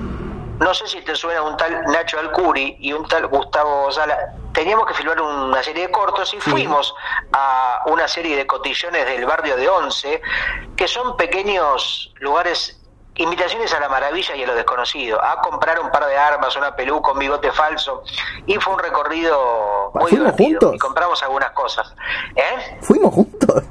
[0.59, 4.35] no sé si te suena un tal Nacho Alcuri y un tal Gustavo Sala.
[4.57, 6.94] Teníamos que filmar una serie de cortos y fuimos
[7.30, 10.22] a una serie de cotillones del barrio de Once,
[10.74, 12.80] que son pequeños lugares,
[13.16, 16.74] invitaciones a la maravilla y a lo desconocido, a comprar un par de armas, una
[16.74, 18.02] peluca, un bigote falso,
[18.46, 20.48] y fue un recorrido muy divertido.
[20.61, 20.74] Juntos?
[20.76, 21.94] Y compramos algunas cosas.
[22.34, 22.78] ¿Eh?
[22.80, 23.62] ¿Fuimos juntos?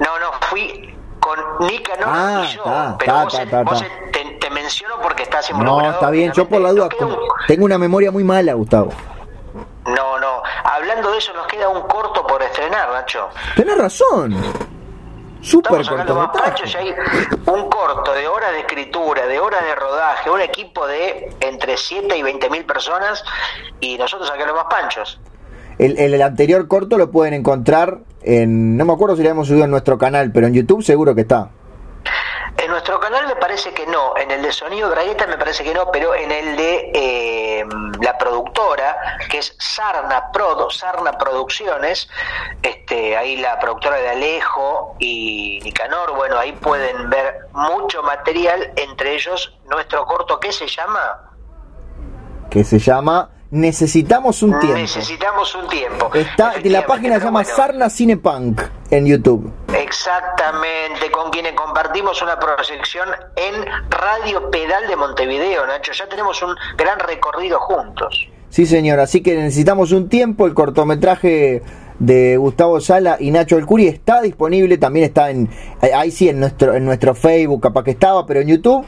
[0.00, 3.84] No, no, fui con Nicanor ah, y yo, pero vos,
[4.40, 5.82] te, menciono porque estás involucrado.
[5.82, 6.88] No, está bien, yo por la duda
[7.46, 8.90] tengo una memoria muy mala, Gustavo.
[9.86, 13.28] No, no, hablando de eso nos queda un corto por estrenar, Nacho.
[13.56, 14.34] Tenés razón.
[15.44, 16.30] Súper corto.
[16.64, 16.94] Y hay
[17.46, 22.16] un corto de horas de escritura, de horas de rodaje, un equipo de entre 7
[22.16, 23.22] y 20 mil personas
[23.78, 25.20] y nosotros acá los más panchos.
[25.76, 29.64] El, el, anterior corto lo pueden encontrar en, no me acuerdo si lo hemos subido
[29.64, 31.50] en nuestro canal, pero en YouTube seguro que está.
[32.86, 35.90] Nuestro canal me parece que no, en el de Sonido Bragueta me parece que no,
[35.90, 37.64] pero en el de eh,
[38.02, 42.10] la productora, que es Sarna Prodo, Sarna Producciones,
[42.60, 49.14] este, ahí la productora de Alejo y Nicanor, bueno, ahí pueden ver mucho material, entre
[49.14, 51.30] ellos nuestro corto que se llama...
[52.50, 54.78] Que se llama Necesitamos un tiempo.
[54.78, 56.10] Necesitamos un tiempo.
[56.12, 59.48] Está, la página se llama Sarna Cinepunk en YouTube.
[59.72, 65.92] Exactamente, con quienes compartimos una proyección en Radio Pedal de Montevideo, Nacho.
[65.92, 68.28] Ya tenemos un gran recorrido juntos.
[68.48, 70.48] Sí, señor, así que necesitamos un tiempo.
[70.48, 71.62] El cortometraje
[72.00, 75.48] de Gustavo Sala y Nacho Alcuri está disponible, también está en
[75.80, 78.84] ahí sí en nuestro en nuestro Facebook, capaz que estaba, pero en YouTube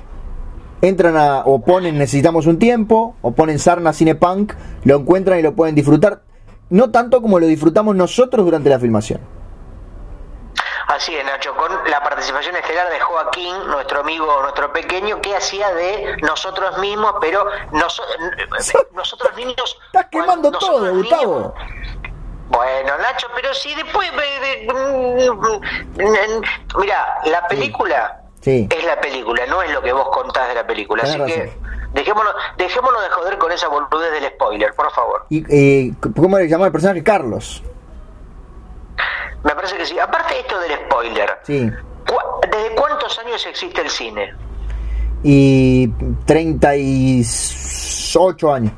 [0.82, 4.52] entran a, o ponen Necesitamos un tiempo, o ponen Sarna Cinepunk,
[4.84, 6.22] lo encuentran y lo pueden disfrutar,
[6.70, 9.20] no tanto como lo disfrutamos nosotros durante la filmación.
[10.88, 15.72] Así es, Nacho, con la participación estelar de Joaquín, nuestro amigo, nuestro pequeño, que hacía
[15.74, 19.78] de nosotros mismos, pero nosotros niños...
[19.86, 21.54] Estás quemando todo, Gustavo.
[22.48, 24.08] Bueno, Nacho, pero si después...
[26.78, 31.02] Mira, la película es la película, no es lo que vos contás de la película.
[31.02, 31.52] Así que
[31.92, 35.26] dejémonos, dejémonos de joder con esa boludez del spoiler, por favor.
[35.28, 37.02] ¿Y cómo le llama el personaje?
[37.02, 37.62] Carlos.
[39.42, 39.98] Me parece que sí.
[39.98, 41.70] Aparte de esto del spoiler, sí.
[42.50, 44.34] ¿desde cuántos años existe el cine?
[45.22, 45.88] Y
[46.26, 48.72] 38 años.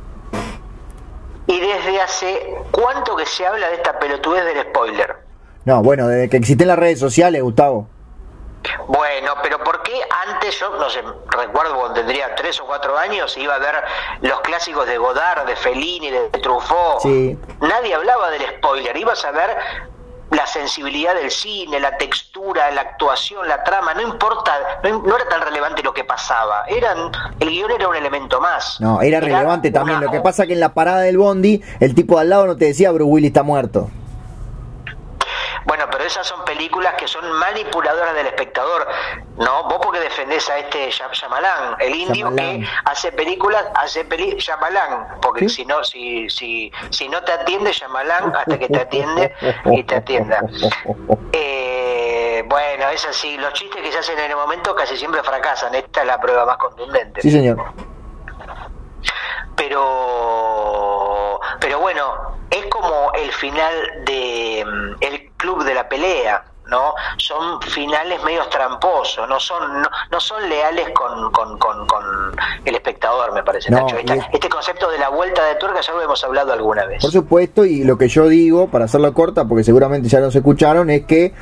[1.47, 5.17] ¿Y desde hace cuánto que se habla de esta pelotudez del spoiler?
[5.65, 7.89] No, bueno, desde que existen las redes sociales, Gustavo.
[8.87, 13.37] Bueno, pero ¿por qué antes, yo no sé, recuerdo cuando tendría tres o cuatro años,
[13.37, 13.75] iba a ver
[14.23, 17.05] los clásicos de Godard, de Fellini, de Truffaut?
[17.61, 19.57] Nadie hablaba del spoiler, ibas a ver
[20.31, 24.53] la sensibilidad del cine, la textura, la actuación, la trama, no importa,
[24.83, 27.11] no, era tan relevante lo que pasaba, eran,
[27.41, 28.79] el guion era un elemento más.
[28.81, 32.17] No, era, relevante también, lo que pasa que en la parada del bondi, el tipo
[32.17, 33.89] de al lado no te decía, Bruce Willis está muerto.
[35.65, 38.89] Bueno, pero esas son películas que son manipuladoras del espectador.
[39.37, 45.21] No, vos porque defendés a este Shyamalan, el indio que hace películas, hace películas, Shyamalan,
[45.23, 49.33] porque si no, si, si, si no te atiende Shyamalan hasta que te atiende
[49.67, 50.45] y te atienda.
[51.33, 55.73] Eh, bueno, es así, los chistes que se hacen en el momento casi siempre fracasan,
[55.77, 57.23] esta es la prueba más contundente.
[57.23, 57.73] Sí, señor.
[59.55, 66.95] Pero, pero bueno, es como el final de mm, el club de la pelea, ¿no?
[67.17, 71.87] Son finales medio tramposos, no son, no, son leales con, con, con,
[72.65, 73.97] el espectador, me parece, Nacho.
[73.97, 77.01] Este concepto de la vuelta de tuerca ya lo hemos hablado alguna vez.
[77.01, 80.91] Por supuesto, y lo que yo digo, para hacerlo corta, porque seguramente ya nos escucharon,
[80.91, 81.33] es que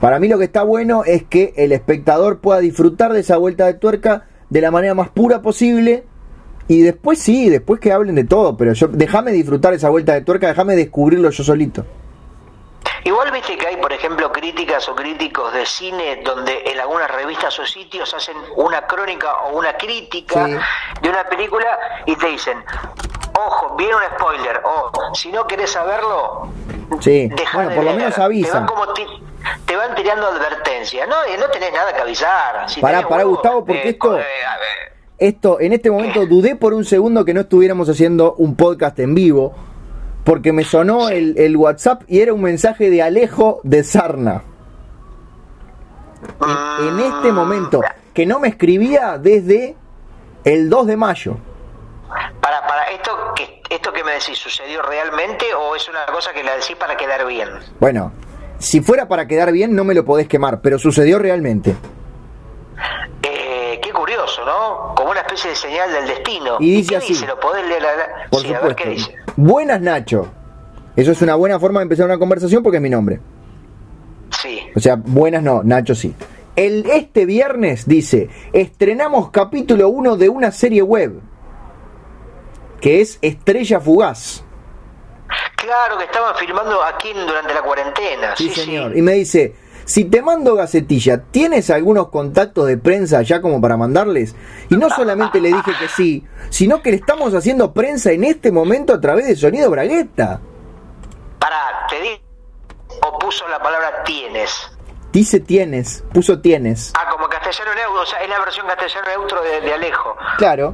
[0.00, 3.66] para mí lo que está bueno es que el espectador pueda disfrutar de esa vuelta
[3.66, 6.04] de tuerca de la manera más pura posible.
[6.68, 10.20] Y después sí, después que hablen de todo, pero yo déjame disfrutar esa vuelta de
[10.20, 11.84] tuerca, déjame descubrirlo yo solito.
[13.04, 17.58] Igual viste que hay, por ejemplo, críticas o críticos de cine donde en algunas revistas
[17.58, 20.56] o sitios hacen una crónica o una crítica Sí.
[21.02, 21.66] de una película
[22.06, 22.62] y te dicen,
[23.34, 26.48] ojo, viene un spoiler, o si no querés saberlo,
[27.00, 27.96] Sí, bueno, de por lo leer".
[27.96, 28.52] menos Te avisan.
[28.52, 29.06] van, como ti-
[29.64, 32.68] te van tirando advertencias, no, y no tenés nada que avisar.
[32.68, 35.90] Si Pará, tenés pará, huevo, Gustavo, porque eh, esto- eh, a ver, Esto, en este
[35.90, 39.54] momento dudé por un segundo que no estuviéramos haciendo un podcast en vivo,
[40.30, 44.44] porque me sonó el, el WhatsApp y era un mensaje de Alejo de Sarna.
[46.40, 47.80] En, en este momento,
[48.14, 49.74] que no me escribía desde
[50.44, 51.36] el 2 de mayo.
[52.40, 56.44] Para, para, ¿esto que, ¿esto que me decís sucedió realmente o es una cosa que
[56.44, 57.48] la decís para quedar bien?
[57.80, 58.12] Bueno,
[58.60, 61.74] si fuera para quedar bien no me lo podés quemar, pero sucedió realmente.
[63.72, 64.94] Eh, qué curioso, ¿no?
[64.94, 66.56] Como una especie de señal del destino.
[66.60, 67.08] Y dice qué así.
[67.08, 67.26] dice?
[67.26, 67.84] ¿Lo podés leer?
[67.86, 68.82] a la- Por sí, a ver supuesto.
[68.82, 69.14] qué dice.
[69.36, 70.28] Buenas Nacho.
[70.96, 73.20] Eso es una buena forma de empezar una conversación porque es mi nombre.
[74.42, 74.60] Sí.
[74.74, 76.14] O sea, buenas no, Nacho sí.
[76.56, 81.20] El, este viernes, dice, estrenamos capítulo 1 de una serie web,
[82.80, 84.44] que es Estrella Fugaz.
[85.56, 88.34] Claro que estaban filmando aquí durante la cuarentena.
[88.36, 88.92] Sí, Sí, señor.
[88.92, 88.98] sí.
[88.98, 89.54] Y me dice,
[89.90, 94.36] si te mando gacetilla, ¿tienes algunos contactos de prensa ya como para mandarles?
[94.68, 98.52] Y no solamente le dije que sí, sino que le estamos haciendo prensa en este
[98.52, 100.40] momento a través de Sonido Bragueta.
[101.40, 102.20] Pará, te di
[103.04, 104.70] o puso la palabra tienes.
[105.12, 106.92] Dice tienes, puso tienes.
[106.96, 110.16] Ah, como castellano neutro, o sea, es la versión castellano neutro de, de Alejo.
[110.38, 110.72] Claro.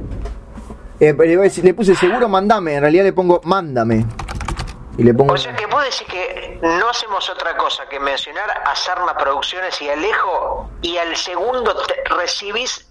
[0.99, 1.15] Eh,
[1.63, 4.05] le puse seguro mandame, en realidad le pongo mándame.
[4.97, 5.33] Y le pongo...
[5.33, 9.79] O sea que vos decís que no hacemos otra cosa que mencionar a Sarna Producciones
[9.81, 12.83] y Alejo y al segundo te- recibís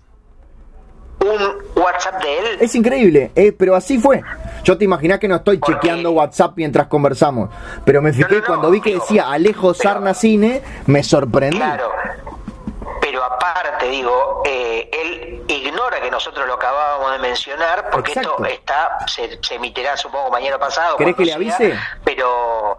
[1.21, 2.47] un WhatsApp de él.
[2.61, 4.23] Es increíble, eh, pero así fue.
[4.63, 6.15] Yo te imaginás que no estoy ¿Por chequeando qué?
[6.17, 7.51] WhatsApp mientras conversamos,
[7.85, 10.63] pero me fijé No, no, no, cuando vi que digo, decía Alejo pero- Sarna Cine,
[10.87, 11.57] me sorprendí.
[11.57, 11.91] Claro.
[13.09, 18.45] Pero aparte, digo, eh, él ignora que nosotros lo acabábamos de mencionar, porque Exacto.
[18.45, 20.97] esto está se, se emitirá, supongo, mañana pasado.
[20.97, 21.79] ¿Querés que le sea, avise?
[22.05, 22.77] Pero,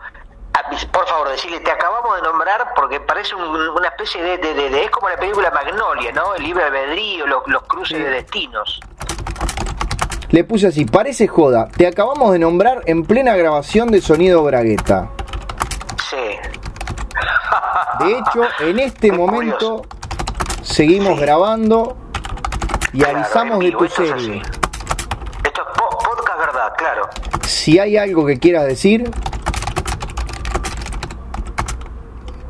[0.52, 4.54] avis- por favor, decirle, te acabamos de nombrar porque parece un- una especie de, de-
[4.54, 6.36] de- de- Es como la película Magnolia, ¿no?
[6.36, 8.04] El libre albedrío, los, los cruces Sí.
[8.04, 8.82] de destinos.
[10.32, 15.08] Le puse así, parece joda, te acabamos de nombrar en plena grabación de Sonido Bragueta.
[16.10, 16.38] Sí.
[18.00, 19.84] De hecho, en este momento
[20.72, 21.98] seguimos grabando
[22.94, 24.42] y Claro, avisamos de tu es serie.
[25.44, 27.10] Esto es po- podcast verdad, claro.
[27.44, 29.10] Si hay algo que quieras decir,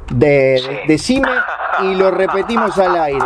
[0.09, 0.80] de, de- Sí.
[0.88, 1.30] decime
[1.82, 3.20] y lo repetimos al aire.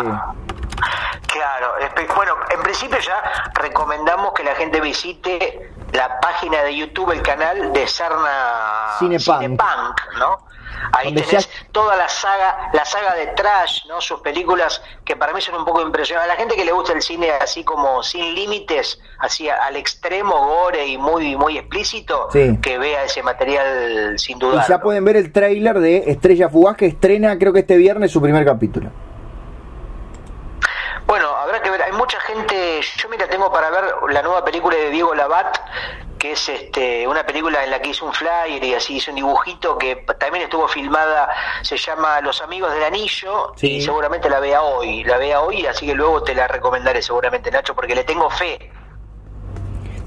[1.28, 1.74] Claro,
[2.16, 7.72] bueno, en principio ya recomendamos que la gente visite la página de YouTube, el canal
[7.72, 9.40] de Sarna Cinepunk.
[9.40, 10.38] Cinepunk, ¿no?
[10.94, 14.02] Ahí tenés toda la saga, la saga de Trash, ¿no?
[14.02, 16.32] Sus películas que para mí son un poco impresionantes.
[16.32, 20.36] A la gente que le gusta el cine así como sin límites, así al extremo
[20.48, 22.58] gore y muy muy explícito, Sí.
[22.62, 24.66] que vea ese material sin Y duda.
[24.68, 28.22] ya pueden ver el tráiler de Estrella Fugaz que estrena creo que este viernes su
[28.22, 28.90] primer capítulo.
[31.08, 31.82] Bueno, habrá que ver.
[31.82, 32.80] Hay mucha gente.
[32.98, 35.58] Yo, mira, tengo para ver la nueva película de Diego Labat,
[36.22, 39.16] que es este una película en la que hizo un flyer y así hizo un
[39.16, 41.28] dibujito que también estuvo filmada.
[41.64, 43.78] Se llama Los Amigos del Anillo Sí.
[43.78, 45.04] y seguramente la vea hoy.
[45.04, 48.72] La vea hoy, así que luego te la recomendaré seguramente, Nacho, porque le tengo fe.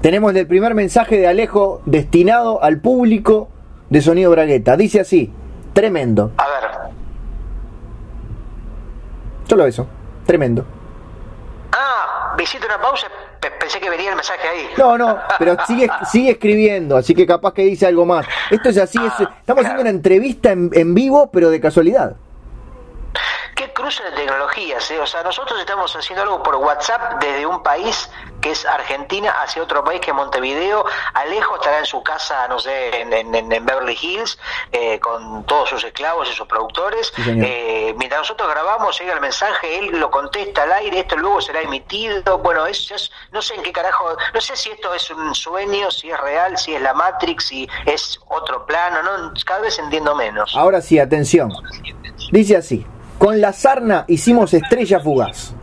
[0.01, 3.49] Tenemos el primer mensaje de Alejo destinado al público
[3.89, 4.77] de Sonido Bragueta.
[4.77, 5.33] Dice así,
[5.73, 6.31] tremendo.
[6.37, 6.69] A ver.
[9.49, 9.85] Solo eso,
[10.25, 10.63] tremendo.
[11.73, 13.07] Ah, visita una pausa.
[13.45, 14.67] Pe- Pensé que venía el mensaje ahí.
[14.77, 18.25] No, no, pero sigue, sigue escribiendo, así que capaz que dice algo más.
[18.49, 22.15] Esto es así, es- estamos haciendo una entrevista en, en vivo, pero de casualidad.
[23.85, 24.99] Cruce de tecnologías, ¿eh?
[24.99, 28.09] O sea, nosotros estamos haciendo algo por WhatsApp desde un país
[28.41, 30.83] que es Argentina hacia otro país que es Montevideo.
[31.13, 34.39] Alejo estará en su casa, no sé, en, en- en Beverly Hills,
[34.71, 37.13] eh, con todos sus esclavos y sus productores.
[37.15, 37.21] Sí.
[37.43, 41.61] Eh, mientras nosotros grabamos, llega el mensaje, él lo contesta al aire, esto luego será
[41.61, 42.39] emitido.
[42.39, 45.91] Bueno, es, es- no sé en qué carajo, no sé si esto es un sueño,
[45.91, 49.31] si es real, si es la Matrix, si es otro plano, ¿no?
[49.45, 50.55] Cada vez entiendo menos.
[50.55, 51.51] Ahora sí, atención.
[52.31, 52.83] Dice así,
[53.17, 55.53] con la sarna hicimos Estrella Fugaz,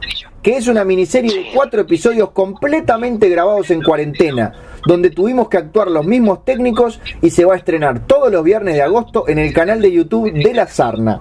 [0.42, 4.52] que es una miniserie de cuatro episodios completamente grabados en cuarentena,
[4.86, 8.74] donde tuvimos que actuar los mismos técnicos y se va a estrenar todos los viernes
[8.74, 11.20] de agosto en el canal de YouTube de la sarna.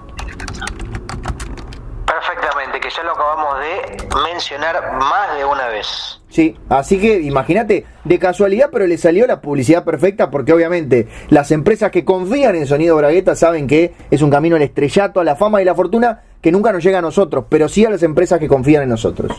[2.06, 6.21] Perfectamente, que ya lo acabamos de mencionar más de una vez.
[6.32, 11.50] Sí, así que imagínate, de casualidad, pero le salió la publicidad perfecta porque obviamente las
[11.50, 15.36] empresas que confían en Sonido Bragueta saben que es un camino al estrellato, a la
[15.36, 18.38] fama y la fortuna que nunca nos llega a nosotros, pero sí a las empresas
[18.38, 19.30] que confían en nosotros.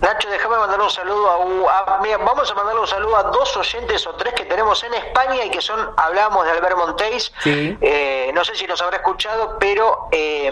[0.00, 4.14] Nacho, déjame mandar un saludo a, vamos a mandarle un saludo a dos oyentes o
[4.14, 8.54] tres que tenemos en España y que son, hablamos de Albert Montéis, eh, no sé
[8.54, 10.50] si nos habrá escuchado, pero eh,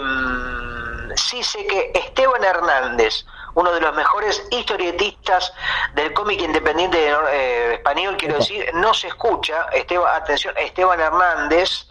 [1.15, 3.25] sí sé que Esteban Hernández,
[3.55, 5.53] uno de los mejores historietistas
[5.93, 6.97] del cómic independiente
[7.31, 9.67] eh, español, quiero decir, no se escucha.
[9.73, 11.87] Esteban, atención, Esteban Hernández,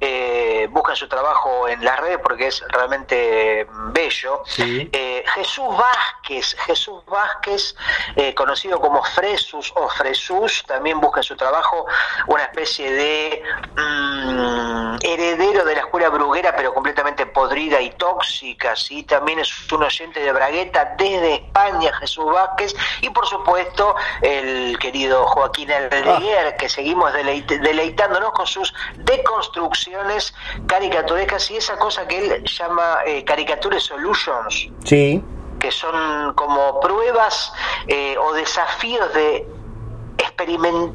[0.00, 4.42] eh, busca su trabajo en las redes porque es realmente bello.
[4.58, 7.74] Eh, Jesús Vázquez, Jesús Vázquez,
[8.16, 11.86] eh, conocido como Fresus o Fresus, también busca su trabajo,
[12.26, 13.42] una especie de
[13.76, 18.74] mm, heredero de la escuela bruguera, pero completamente podrida y tóxica.
[18.76, 19.04] ¿sí?
[19.04, 25.26] También es un oyente de Bragueta desde España, Jesús Vázquez, y por supuesto el querido
[25.26, 26.56] Joaquín Aldeguer, ah.
[26.56, 30.34] que seguimos deleitándonos con sus deconstrucciones
[30.66, 34.68] caricaturescas y esa cosa que él llama eh, Caricature Solutions.
[34.84, 35.22] Sí.
[35.58, 37.52] Que son como pruebas
[37.86, 39.46] eh, o desafíos de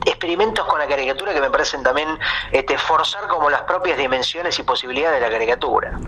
[0.05, 2.07] experimentos con la caricatura que me parecen también
[2.51, 5.99] este, forzar como las propias dimensiones y posibilidades de la caricatura.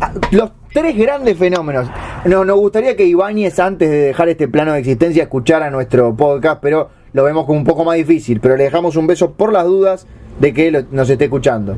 [0.00, 1.88] Ah, los tres grandes fenómenos.
[2.24, 6.60] No, nos gustaría que Ibáñez, antes de dejar este plano de existencia, escuchara nuestro podcast,
[6.60, 8.40] pero lo vemos como un poco más difícil.
[8.40, 10.06] Pero le dejamos un beso por las dudas
[10.38, 11.76] de que nos esté escuchando.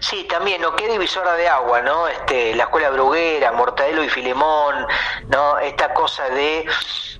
[0.00, 0.74] Sí, también, ¿no?
[0.74, 2.08] Qué divisora de agua, ¿no?
[2.08, 4.86] Este, la escuela bruguera, Mortadelo y Filemón,
[5.28, 5.58] ¿no?
[5.58, 6.64] Esta cosa de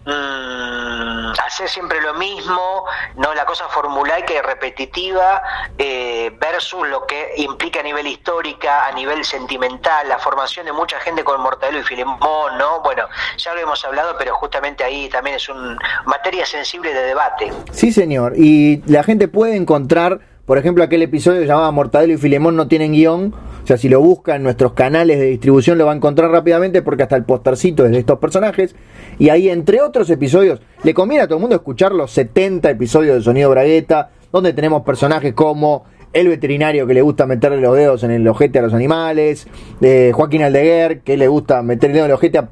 [0.08, 2.84] mm, hacer siempre lo mismo,
[3.16, 3.34] ¿no?
[3.34, 5.42] La cosa formulaica y repetitiva
[5.76, 10.98] eh, versus lo que implica a nivel histórica, a nivel sentimental, la formación de mucha
[11.00, 12.80] gente con Mortadelo y Filemón, ¿no?
[12.82, 13.04] Bueno,
[13.36, 17.52] ya lo hemos hablado, pero justamente ahí también es una materia sensible de debate.
[17.72, 22.14] Sí, señor, y la gente puede encontrar por ejemplo, aquel episodio que se llamaba Mortadelo
[22.14, 23.34] y Filemón no tienen guion.
[23.68, 26.80] O sea, si lo busca en nuestros canales de distribución lo va a encontrar rápidamente
[26.80, 28.74] porque hasta el postercito es de estos personajes.
[29.18, 33.16] Y ahí, entre otros episodios, le conviene a todo el mundo escuchar los 70 episodios
[33.16, 38.02] de Sonido Bragueta, donde tenemos personajes como el veterinario que le gusta meterle los dedos
[38.04, 39.46] en el ojete a los animales,
[39.80, 42.48] de Joaquín Aldeguer, que le gusta meter el dedo en el ojete a,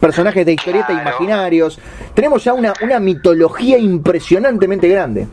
[0.00, 1.78] personajes de historieta imaginarios.
[2.14, 5.26] Tenemos ya una, una mitología impresionantemente grande.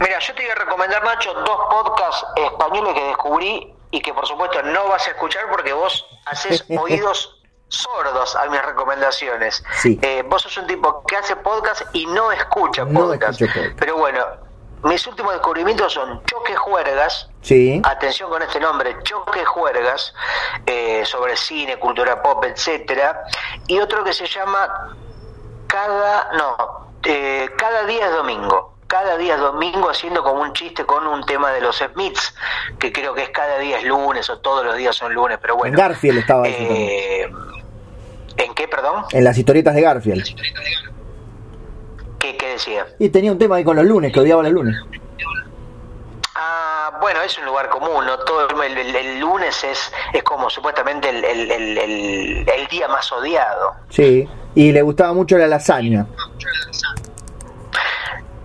[0.00, 4.26] Mira, yo te voy a recomendar, Nacho, dos podcasts españoles que descubrí y que por
[4.26, 9.64] supuesto no vas a escuchar porque vos haces oídos sordos a mis recomendaciones.
[9.84, 13.40] Eh, vos sos un tipo que hace podcast y no escucha podcast.
[13.78, 14.22] Pero bueno,
[14.82, 17.30] mis últimos descubrimientos son Choque Juergas.
[17.40, 17.80] Sí.
[17.84, 20.12] Atención con este nombre, Choque Juergas,
[20.66, 23.24] eh, sobre cine, cultura pop, etcétera.
[23.66, 24.94] Y otro que se llama
[25.66, 26.32] Cada.
[26.34, 31.06] No, eh, Cada día es domingo cada día es domingo haciendo como un chiste con
[31.06, 32.34] un tema de los Smiths,
[32.78, 35.56] que creo que es cada día es lunes o todos los días son lunes, pero
[35.56, 35.76] bueno.
[35.76, 37.30] En Garfield estaba eh,
[38.36, 39.04] ¿En qué, perdón?
[39.10, 40.24] En las historietas de Garfield.
[42.18, 42.86] ¿Qué, ¿Qué, decía?
[42.98, 44.76] Y tenía un tema ahí con los lunes, que odiaba los lunes.
[46.34, 48.18] Ah, bueno, es un lugar común, ¿no?
[48.18, 53.72] Todo el, lunes es, es como supuestamente el, el, día más odiado.
[53.88, 56.06] Sí, y le gustaba mucho la lasaña.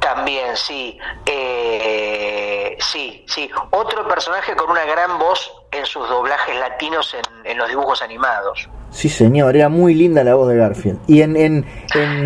[0.01, 0.97] También, sí.
[1.27, 3.49] Eh, sí, sí.
[3.69, 8.67] Otro personaje con una gran voz en sus doblajes latinos en, los dibujos animados.
[8.89, 10.99] Sí, señor, era muy linda la voz de Garfield.
[11.07, 11.65] Y en, en,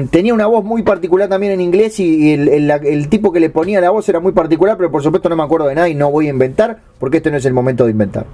[0.08, 3.82] tenía una voz muy particular también en inglés y, el, el, tipo que le ponía
[3.82, 6.10] la voz era muy particular, pero por supuesto no me acuerdo de nada y no
[6.10, 8.26] voy a inventar porque este no es el momento de inventar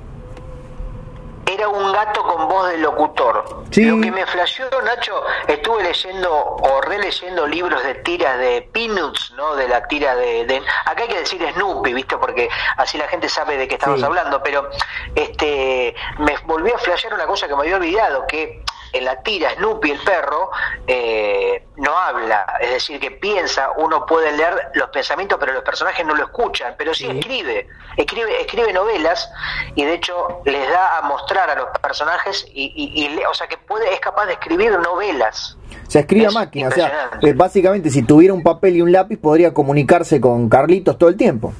[1.61, 3.45] era un gato con voz de locutor.
[3.45, 9.55] Lo que me flasheó, Nacho, estuve leyendo o releyendo libros de tiras de Peanuts, ¿no?
[9.55, 12.17] De la tira de, Acá hay que decir Snoopy, ¿viste?
[12.17, 14.69] Porque así la gente sabe de qué estamos hablando, pero
[15.13, 18.63] este me volvió a flashear una cosa que me había olvidado, que
[18.93, 20.49] en la tira Snoopy el perro
[20.87, 26.05] eh, no habla, es decir, que piensa, uno puede leer los pensamientos, pero los personajes
[26.05, 27.67] no lo escuchan, pero sí, escribe,
[27.97, 29.31] escribe, escribe novelas
[29.75, 33.57] y de hecho les da a mostrar a los personajes y, y, o sea que
[33.57, 35.57] puede, es capaz de escribir novelas.
[35.87, 39.17] Se escribe a máquina, o sea, eh, básicamente si tuviera un papel y un lápiz
[39.17, 41.53] podría comunicarse con Carlitos todo el tiempo.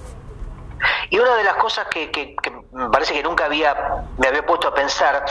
[1.10, 4.46] Y una de las cosas que, que, que me parece que nunca había me había
[4.46, 5.26] puesto a pensar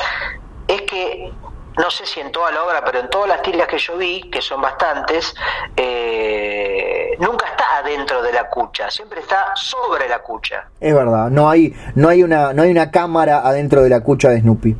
[0.68, 1.32] es que
[1.76, 4.28] no sé si en toda la obra, pero en todas las tiras que yo vi,
[4.30, 5.34] que son bastantes,
[5.76, 10.68] eh, nunca está adentro de la cucha, siempre está sobre la cucha.
[10.80, 14.28] Es verdad, no hay, no hay una, no hay una cámara adentro de la cucha
[14.30, 14.76] de Snoopy.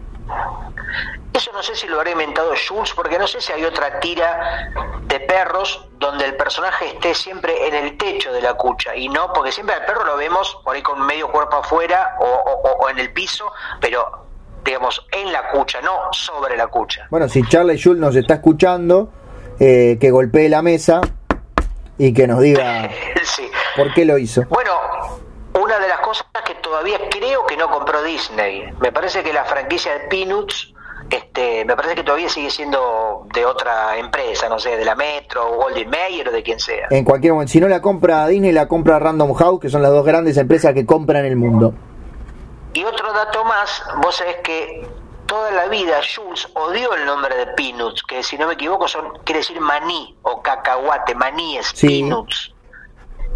[1.61, 4.71] no sé si lo habrá inventado Jules, porque no sé si hay otra tira
[5.03, 9.31] de perros donde el personaje esté siempre en el techo de la cucha, y no,
[9.35, 13.13] porque siempre al perro lo vemos por ahí con medio cuerpo afuera o, en el
[13.13, 14.30] piso, pero
[14.65, 17.07] digamos en la cucha, no sobre la cucha.
[17.11, 19.11] Bueno, si Charlie Jules nos está escuchando,
[19.59, 21.01] eh, que golpee la mesa
[21.99, 22.89] y que nos diga
[23.77, 24.45] por qué lo hizo.
[24.49, 24.73] Bueno,
[25.61, 28.73] una de las cosas que todavía creo que no compró Disney.
[28.81, 30.73] Me parece que la franquicia de Peanuts,
[31.11, 35.51] este, me parece que todavía sigue siendo de otra empresa, no sé, de la Metro,
[35.51, 36.87] o Golden Mayer o de quien sea.
[36.91, 39.91] En cualquier momento, si no la compra Disney, la compra Random House, que son las
[39.91, 41.75] dos grandes empresas que compran el mundo.
[42.73, 44.87] Y otro dato más, vos sabés que
[45.27, 49.19] toda la vida Jules odió el nombre de Peanuts, que si no me equivoco son
[49.25, 52.53] quiere decir maní o cacahuate, maní es Peanuts.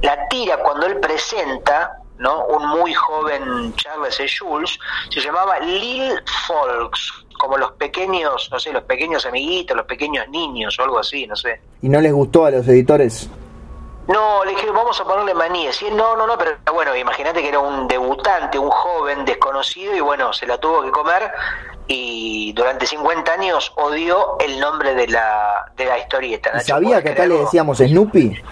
[0.02, 2.46] La tira cuando él presenta ¿no?
[2.46, 4.26] Un muy joven Charles E.
[4.28, 4.78] Jules,
[5.10, 6.14] se llamaba Lil
[6.46, 11.26] Folks, como los pequeños, no sé, los pequeños amiguitos, los pequeños niños o algo así,
[11.26, 11.60] no sé.
[11.82, 13.28] ¿Y no les gustó a los editores?
[14.06, 15.80] No, le dije, vamos a ponerle manías.
[15.80, 20.00] Y no, no, no, pero bueno, imagínate que era un debutante, un joven desconocido y
[20.00, 21.32] bueno, se la tuvo que comer
[21.86, 26.60] y durante 50 años odió el nombre de la, de la historieta.
[26.60, 28.42] ¿Sabía que acá le decíamos Snoopy?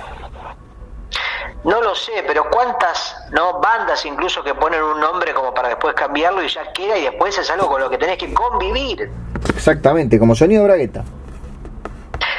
[1.65, 5.95] No lo sé, pero cuántas no bandas incluso que ponen un nombre como para después
[5.95, 9.11] cambiarlo y ya queda y después es algo con lo que tenés que convivir.
[9.55, 11.05] Exactamente, como Sonido Bragueta.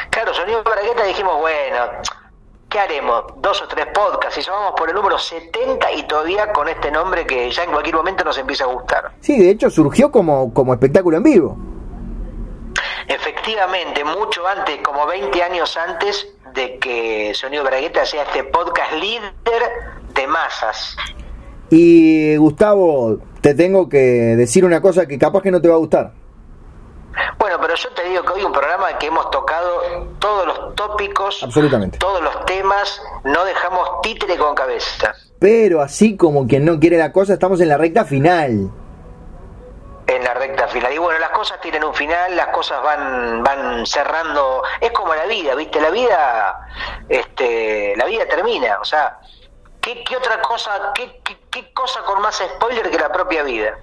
[0.09, 1.77] Claro, Sonido Bragueta dijimos, bueno,
[2.73, 3.25] ¿qué haremos?
[3.39, 6.89] Dos o tres podcasts y ya vamos por el número 70 y todavía con este
[6.91, 9.11] nombre que ya en cualquier momento nos empieza a gustar.
[9.19, 11.57] Sí, de hecho surgió como, como espectáculo en vivo.
[13.07, 19.31] Efectivamente, mucho antes, como 20 años antes, de que Sonido Bragueta sea este podcast líder
[20.15, 20.95] de masas.
[21.69, 25.79] Y Gustavo, te tengo que decir una cosa que capaz que no te va a
[25.79, 26.13] gustar.
[27.37, 31.43] Bueno, pero yo te digo que hoy un programa que hemos tocado todos los tópicos,
[31.43, 35.13] absolutamente, todos los temas, no dejamos títere con cabeza.
[35.39, 38.71] Pero así como quien no quiere la cosa, estamos en la recta final
[40.07, 40.93] en la recta final.
[40.93, 45.25] Y bueno, las cosas tienen un final, las cosas van van cerrando, es como la
[45.25, 45.79] vida, ¿viste?
[45.79, 46.67] La vida
[47.09, 49.19] este la vida termina, o sea,
[49.81, 53.77] ¿qué, qué otra cosa, qué, qué, cosa con más spoiler que la propia vida?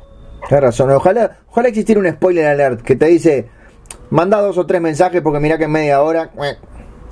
[0.49, 3.49] Tienes razón, ojalá ojalá existiera un spoiler alert que te dice,
[4.11, 6.30] manda dos o tres mensajes porque mira que en media hora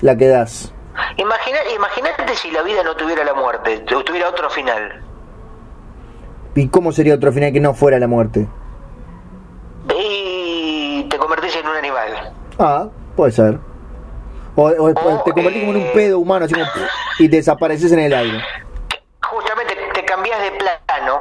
[0.00, 0.72] la quedas.
[1.16, 5.04] Imagina, imagínate si la vida no tuviera la muerte, tuviera otro final.
[6.54, 8.48] ¿Y cómo sería otro final que no fuera la muerte?
[9.96, 12.32] y te convertís en un animal.
[12.58, 13.58] Ah, puede ser.
[14.56, 16.54] O, te convertís como en un eh, pedo humano así
[17.20, 18.42] y desapareces en el aire.
[19.22, 21.20] Justamente te cambias de plano,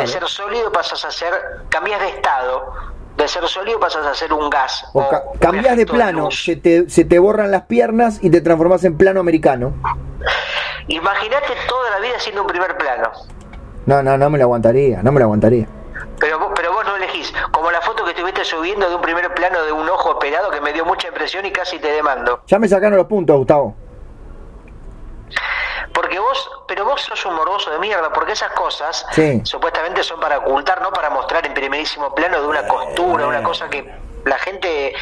[0.00, 1.32] de ser sólido pasas a ser,
[1.68, 2.72] cambias de estado,
[3.16, 4.84] de ser sólido pasas a ser un gas.
[4.92, 5.06] O,
[5.38, 9.20] cambias de plano, se te, se te borran las piernas y te transformas en plano
[9.20, 9.74] americano.
[10.88, 13.10] Imagínate toda la vida siendo un primer plano.
[13.86, 15.66] No, no, no me lo aguantaría, no me lo aguantaría.
[16.18, 19.62] Pero, pero vos no elegís, como la foto que estuviste subiendo de un primer plano
[19.64, 22.42] de un ojo operado que me dio mucha impresión y casi te demando.
[22.46, 23.74] Ya me sacaron los puntos, Gustavo.
[25.92, 29.06] Porque vos, pero vos sos un morboso de mierda, porque esas cosas
[29.44, 33.68] supuestamente son para ocultar, no para mostrar en primerísimo plano de una costura, una cosa
[33.68, 33.84] que
[34.24, 34.94] la gente,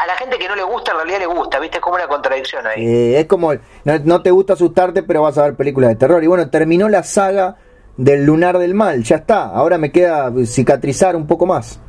[0.00, 1.78] a la gente que no le gusta, en realidad le gusta, ¿viste?
[1.78, 2.86] Es como una contradicción ahí.
[2.86, 6.22] Eh, es como, no, no, te gusta asustarte, pero vas a ver películas de terror.
[6.22, 7.56] Y bueno, terminó la saga
[7.96, 11.80] del lunar del mal, ya está, ahora me queda cicatrizar un poco más.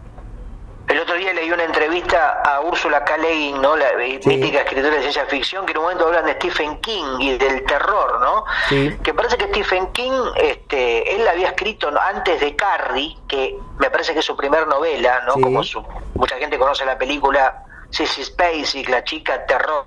[0.88, 3.18] El otro día una entrevista a Úrsula K.
[3.62, 3.76] ¿no?
[3.76, 3.88] la
[4.26, 7.64] mítica escritora de ciencia ficción, que en un momento hablan de Stephen King y del
[7.66, 8.45] terror, ¿no?
[9.04, 14.14] Que parece que Stephen King, este, él había escrito antes de Carrie, que me parece
[14.14, 15.34] que es su primer novela, ¿no?
[15.34, 15.84] Como su,
[16.16, 19.84] mucha gente conoce la película Sissy Spacek, la chica terror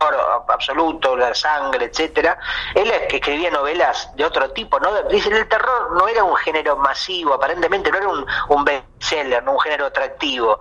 [0.48, 2.38] absoluto, la sangre, etcétera.
[2.74, 5.02] Él es que escribía novelas de otro tipo, ¿no?
[5.04, 9.52] Dicen el terror no era un género masivo, aparentemente no era un, un bestseller, no
[9.52, 10.58] un género atractivo.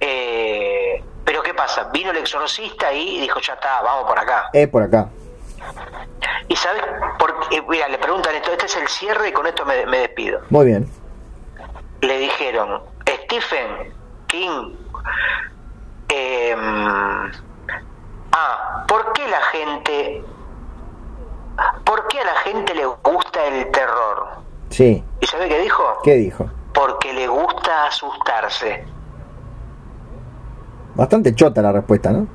[0.00, 1.84] Eh, pero ¿qué pasa?
[1.92, 4.50] Vino el exorcista y dijo, ya está, vamos por acá.
[4.52, 5.08] Es por acá.
[6.48, 6.82] Y sabes,
[7.18, 10.40] porque, mira, le preguntan esto, este es el cierre y con esto me, me despido.
[10.50, 10.90] Muy bien.
[12.00, 13.92] Le dijeron, Stephen
[14.28, 14.74] King
[16.08, 16.56] eh,
[18.32, 20.24] ah, ¿por qué la gente,
[21.84, 24.28] por qué a la gente le gusta el terror?
[24.70, 25.04] Sí.
[25.20, 25.98] ¿Y sabe qué dijo?
[26.02, 26.48] ¿Qué dijo?
[26.74, 28.84] Porque le gusta asustarse.
[30.94, 32.26] Bastante chota la respuesta, ¿no?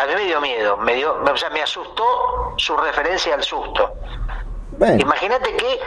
[0.00, 2.04] A mí me dio miedo, me dio, o sea, me asustó
[2.56, 3.94] su referencia al susto.
[4.98, 5.80] Imagínate que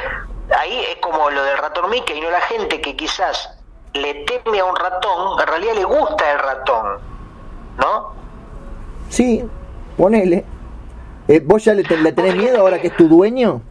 [0.55, 3.56] ahí es como lo del ratón Mickey, y no la gente que quizás
[4.01, 6.85] le teme a un ratón, en realidad le gusta el ratón,
[7.77, 8.13] ¿no?
[9.09, 9.43] Sí,
[9.97, 10.45] ponele.
[11.27, 13.61] Eh, ¿Vos ya le, le tenés miedo ahora que es tu dueño?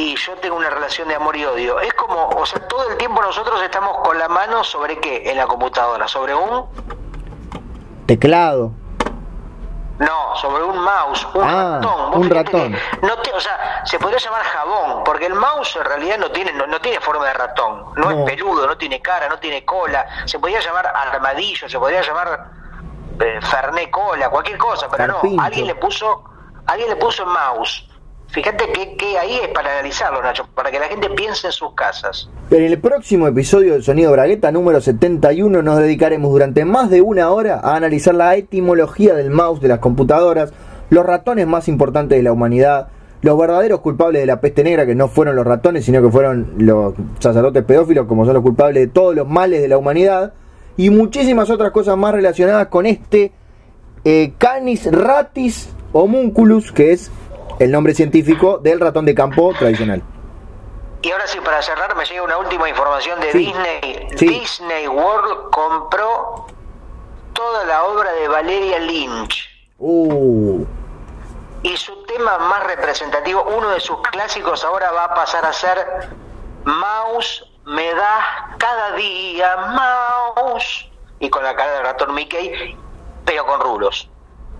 [0.00, 1.80] y yo tengo una relación de amor y odio.
[1.80, 5.36] Es como, o sea, todo el tiempo nosotros estamos con la mano sobre qué en
[5.36, 6.64] la computadora, sobre un
[8.06, 8.72] teclado.
[10.00, 12.14] No, sobre un mouse, un Ah, ratón.
[12.22, 12.76] un ratón.
[13.02, 16.52] No te- o sea, se podría llamar jabón, porque el mouse en realidad no tiene,
[16.54, 18.10] no, no tiene forma de ratón, no, No.
[18.10, 20.06] es peludo, no tiene cara, no tiene cola.
[20.24, 22.46] Se podría llamar armadillo, se podría llamar
[23.20, 25.42] eh, ferné cola, cualquier cosa, pero no.
[25.42, 26.24] Alguien le puso,
[26.66, 27.86] alguien le puso mouse.
[28.32, 31.74] Fíjate que, que ahí es para analizarlo, Nacho, para que la gente piense en sus
[31.74, 32.30] casas.
[32.50, 37.30] En el próximo episodio del Sonido Bragueta número 71 nos dedicaremos durante más de una
[37.30, 40.52] hora a analizar la etimología del mouse de las computadoras,
[40.90, 42.88] los ratones más importantes de la humanidad,
[43.22, 46.54] los verdaderos culpables de la peste negra, que no fueron los ratones, sino que fueron
[46.58, 50.34] los sacerdotes pedófilos, como son los culpables de todos los males de la humanidad,
[50.76, 53.32] y muchísimas otras cosas más relacionadas con este
[54.04, 57.10] eh, Canis ratis homunculus, que es
[57.60, 60.02] el nombre científico del ratón de campo tradicional.
[61.02, 63.38] Y ahora sí, para cerrar, me llega una última información de Sí.
[63.38, 64.08] Disney.
[64.16, 64.26] Sí.
[64.28, 66.46] Disney World compró
[67.32, 69.48] toda la obra de Valeria Lynch.
[69.78, 70.64] Uh,
[71.62, 75.76] Y su tema más representativo, uno de sus clásicos, ahora va a pasar a ser
[76.64, 78.24] Mouse, me das
[78.58, 79.56] cada día,
[80.36, 80.90] Mouse.
[81.18, 82.76] Y con la cara del ratón Mickey,
[83.26, 84.08] pero con rulos.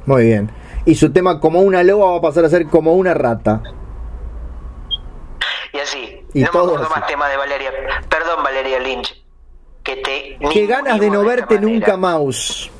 [0.04, 0.50] Muy bien.
[0.90, 3.62] Y su tema como una loba va a pasar a ser como una rata.
[5.72, 6.26] Y así.
[6.34, 6.98] Y no me todo acuerdo así.
[6.98, 7.70] más temas de Valeria.
[8.08, 9.24] Perdón, Valeria Lynch.
[9.84, 10.36] Que te.
[10.52, 11.96] Qué ganas de no verte nunca.
[11.96, 12.72] Mouse.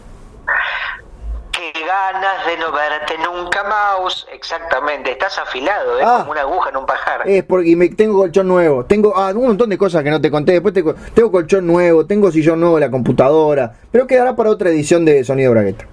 [1.53, 4.27] Qué ganas de no verte nunca, Mouse.
[4.33, 5.13] Exactamente.
[5.13, 6.03] Estás afilado, ¿eh?
[6.05, 6.17] Ah.
[6.23, 7.23] Como una aguja en un pajar.
[7.27, 8.87] Es porque me, tengo colchón nuevo.
[8.87, 10.55] Tengo ah, un montón de cosas que no te conté.
[10.55, 10.83] Después te
[11.15, 13.73] tengo colchón nuevo, tengo sillón nuevo de la computadora.
[13.93, 15.87] Pero quedará para otra edición de Sonido Bragueta.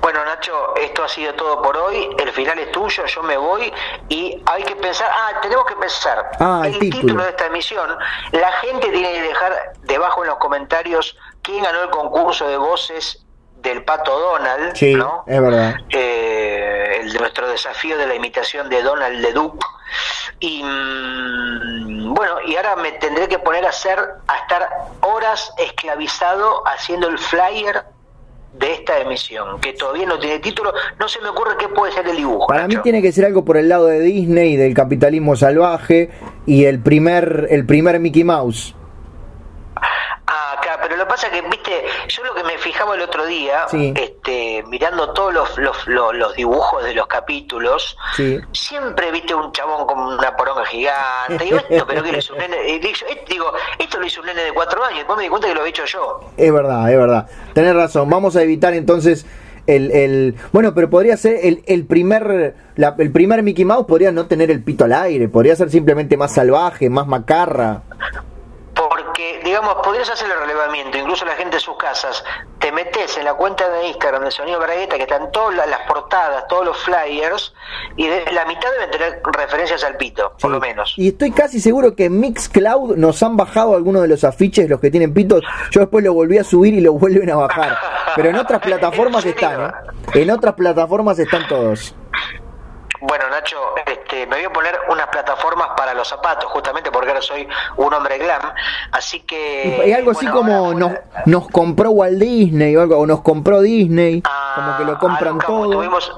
[0.00, 2.08] Bueno, Nacho, esto ha sido todo por hoy.
[2.18, 3.72] El final es tuyo, yo me voy
[4.08, 5.10] y hay que pensar.
[5.12, 6.30] Ah, tenemos que pensar.
[6.40, 7.00] Ah, el el título.
[7.02, 7.22] título.
[7.24, 7.98] de esta emisión.
[8.32, 13.20] La gente tiene que dejar debajo en los comentarios quién ganó el concurso de voces
[13.56, 15.24] del pato Donald, Sí, ¿no?
[15.26, 15.74] es verdad.
[15.88, 19.64] Eh, el de nuestro desafío de la imitación de Donald de Duke.
[20.40, 24.68] Y mm, bueno, y ahora me tendré que poner a hacer, a estar
[25.00, 27.84] horas esclavizado haciendo el flyer
[28.58, 30.72] de esta emisión, que todavía no tiene título.
[30.98, 32.46] No se me ocurre qué puede ser el dibujo.
[32.46, 36.10] Para mí tiene que ser algo por el lado de Disney, del capitalismo salvaje
[36.46, 38.74] y el primer, el primer Mickey Mouse.
[40.94, 43.92] Pero lo que pasa que, viste, yo lo que me fijaba el otro día, Sí.
[43.96, 48.38] este, mirando todos los, los, los, los dibujos de los capítulos, Sí.
[48.52, 51.42] siempre viste un chabón con una poronga gigante.
[51.44, 52.68] Digo, esto, pero que lo hizo un nene.
[52.68, 54.98] y digo, eh, digo, esto lo hizo un nene de cuatro años.
[54.98, 56.30] Después me di cuenta que lo había hecho yo.
[56.36, 57.26] Es verdad, es verdad.
[57.54, 58.08] Tenés razón.
[58.08, 59.26] Vamos a evitar entonces
[59.66, 64.12] el, el bueno, pero podría ser el, el primer la- el primer Mickey Mouse podría
[64.12, 67.82] no tener el pito al aire, podría ser simplemente más salvaje, más macarra.
[69.16, 72.24] Porque, digamos, podrías hacer el relevamiento, incluso la gente de sus casas.
[72.58, 76.48] Te metes en la cuenta de Instagram de Sonido Bragueta, que están todas las, portadas,
[76.48, 77.54] todos los flyers,
[77.96, 80.94] y de- la mitad deben tener referencias al pito, por lo menos.
[80.96, 84.80] Y estoy casi seguro que en Mixcloud nos han bajado algunos de los afiches, los
[84.80, 85.44] que tienen pitos.
[85.70, 87.78] Yo después lo volví a subir y lo vuelven a bajar.
[88.16, 89.72] Pero en otras plataformas ¿En están, ¿eh?
[90.14, 91.94] En otras plataformas están todos.
[93.00, 93.58] Bueno, Nacho,
[94.26, 98.18] me voy a poner unas plataformas para los zapatos, justamente porque ahora soy un hombre
[98.18, 98.42] glam.
[98.92, 99.84] Así que.
[99.86, 100.92] Y algo así bueno, como ahora nos,
[101.26, 105.38] nos compró Walt Disney o algo, o nos compró Disney, Ah, como que lo compran
[105.38, 105.64] todo.
[105.72, 106.12] Estuvimos,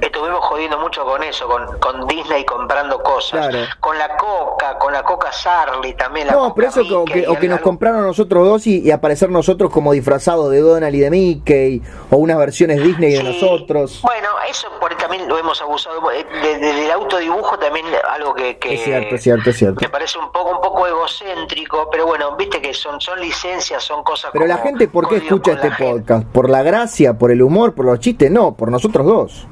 [0.00, 3.48] estuvimos jodiendo mucho con eso, con, con Disney comprando cosas.
[3.48, 3.66] Claro.
[3.80, 6.26] Con la Coca, con la Coca Sarli también.
[6.26, 8.80] La No, Coca pero eso o Mickey, que, o que nos compraron nosotros dos y,
[8.80, 13.22] y aparecer nosotros como disfrazados de Donald y de Mickey, o unas versiones Disney de
[13.22, 14.00] nosotros.
[14.02, 16.10] Bueno, eso por también lo hemos abusado.
[16.12, 19.80] Eh, de- del autodibujo también algo que, que Es cierto, es cierto, es cierto.
[19.80, 24.02] me parece un poco un poco egocéntrico, pero bueno, viste que son son licencias, son
[24.02, 26.26] cosas Pero la como gente, ¿por qué escucha la este podcast?
[26.28, 28.30] ¿Por la gracia, por el humor, por los chistes?
[28.30, 29.46] No, por nosotros dos.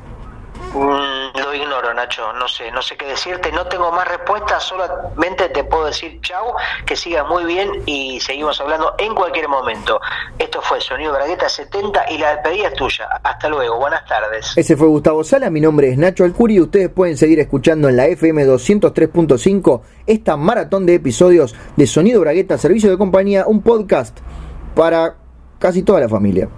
[0.74, 5.48] Mm, lo ignoro, Nacho, no sé, no sé qué decirte, no tengo más respuestas, solamente
[5.50, 6.52] te puedo decir chau,
[6.84, 10.00] que sigas muy bien y seguimos hablando en cualquier momento.
[10.36, 13.08] Esto fue Sonido Bragueta 70 y la despedida es tuya.
[13.22, 14.52] Hasta luego, buenas tardes.
[14.56, 18.06] Ese fue Gustavo Sala, mi nombre es Nacho Alcuri ustedes pueden seguir escuchando en la
[18.06, 24.18] FM 203.5 esta maratón de episodios de Sonido Bragueta, Servicio de Compañía, un podcast
[24.74, 25.14] para
[25.60, 26.48] casi toda la familia.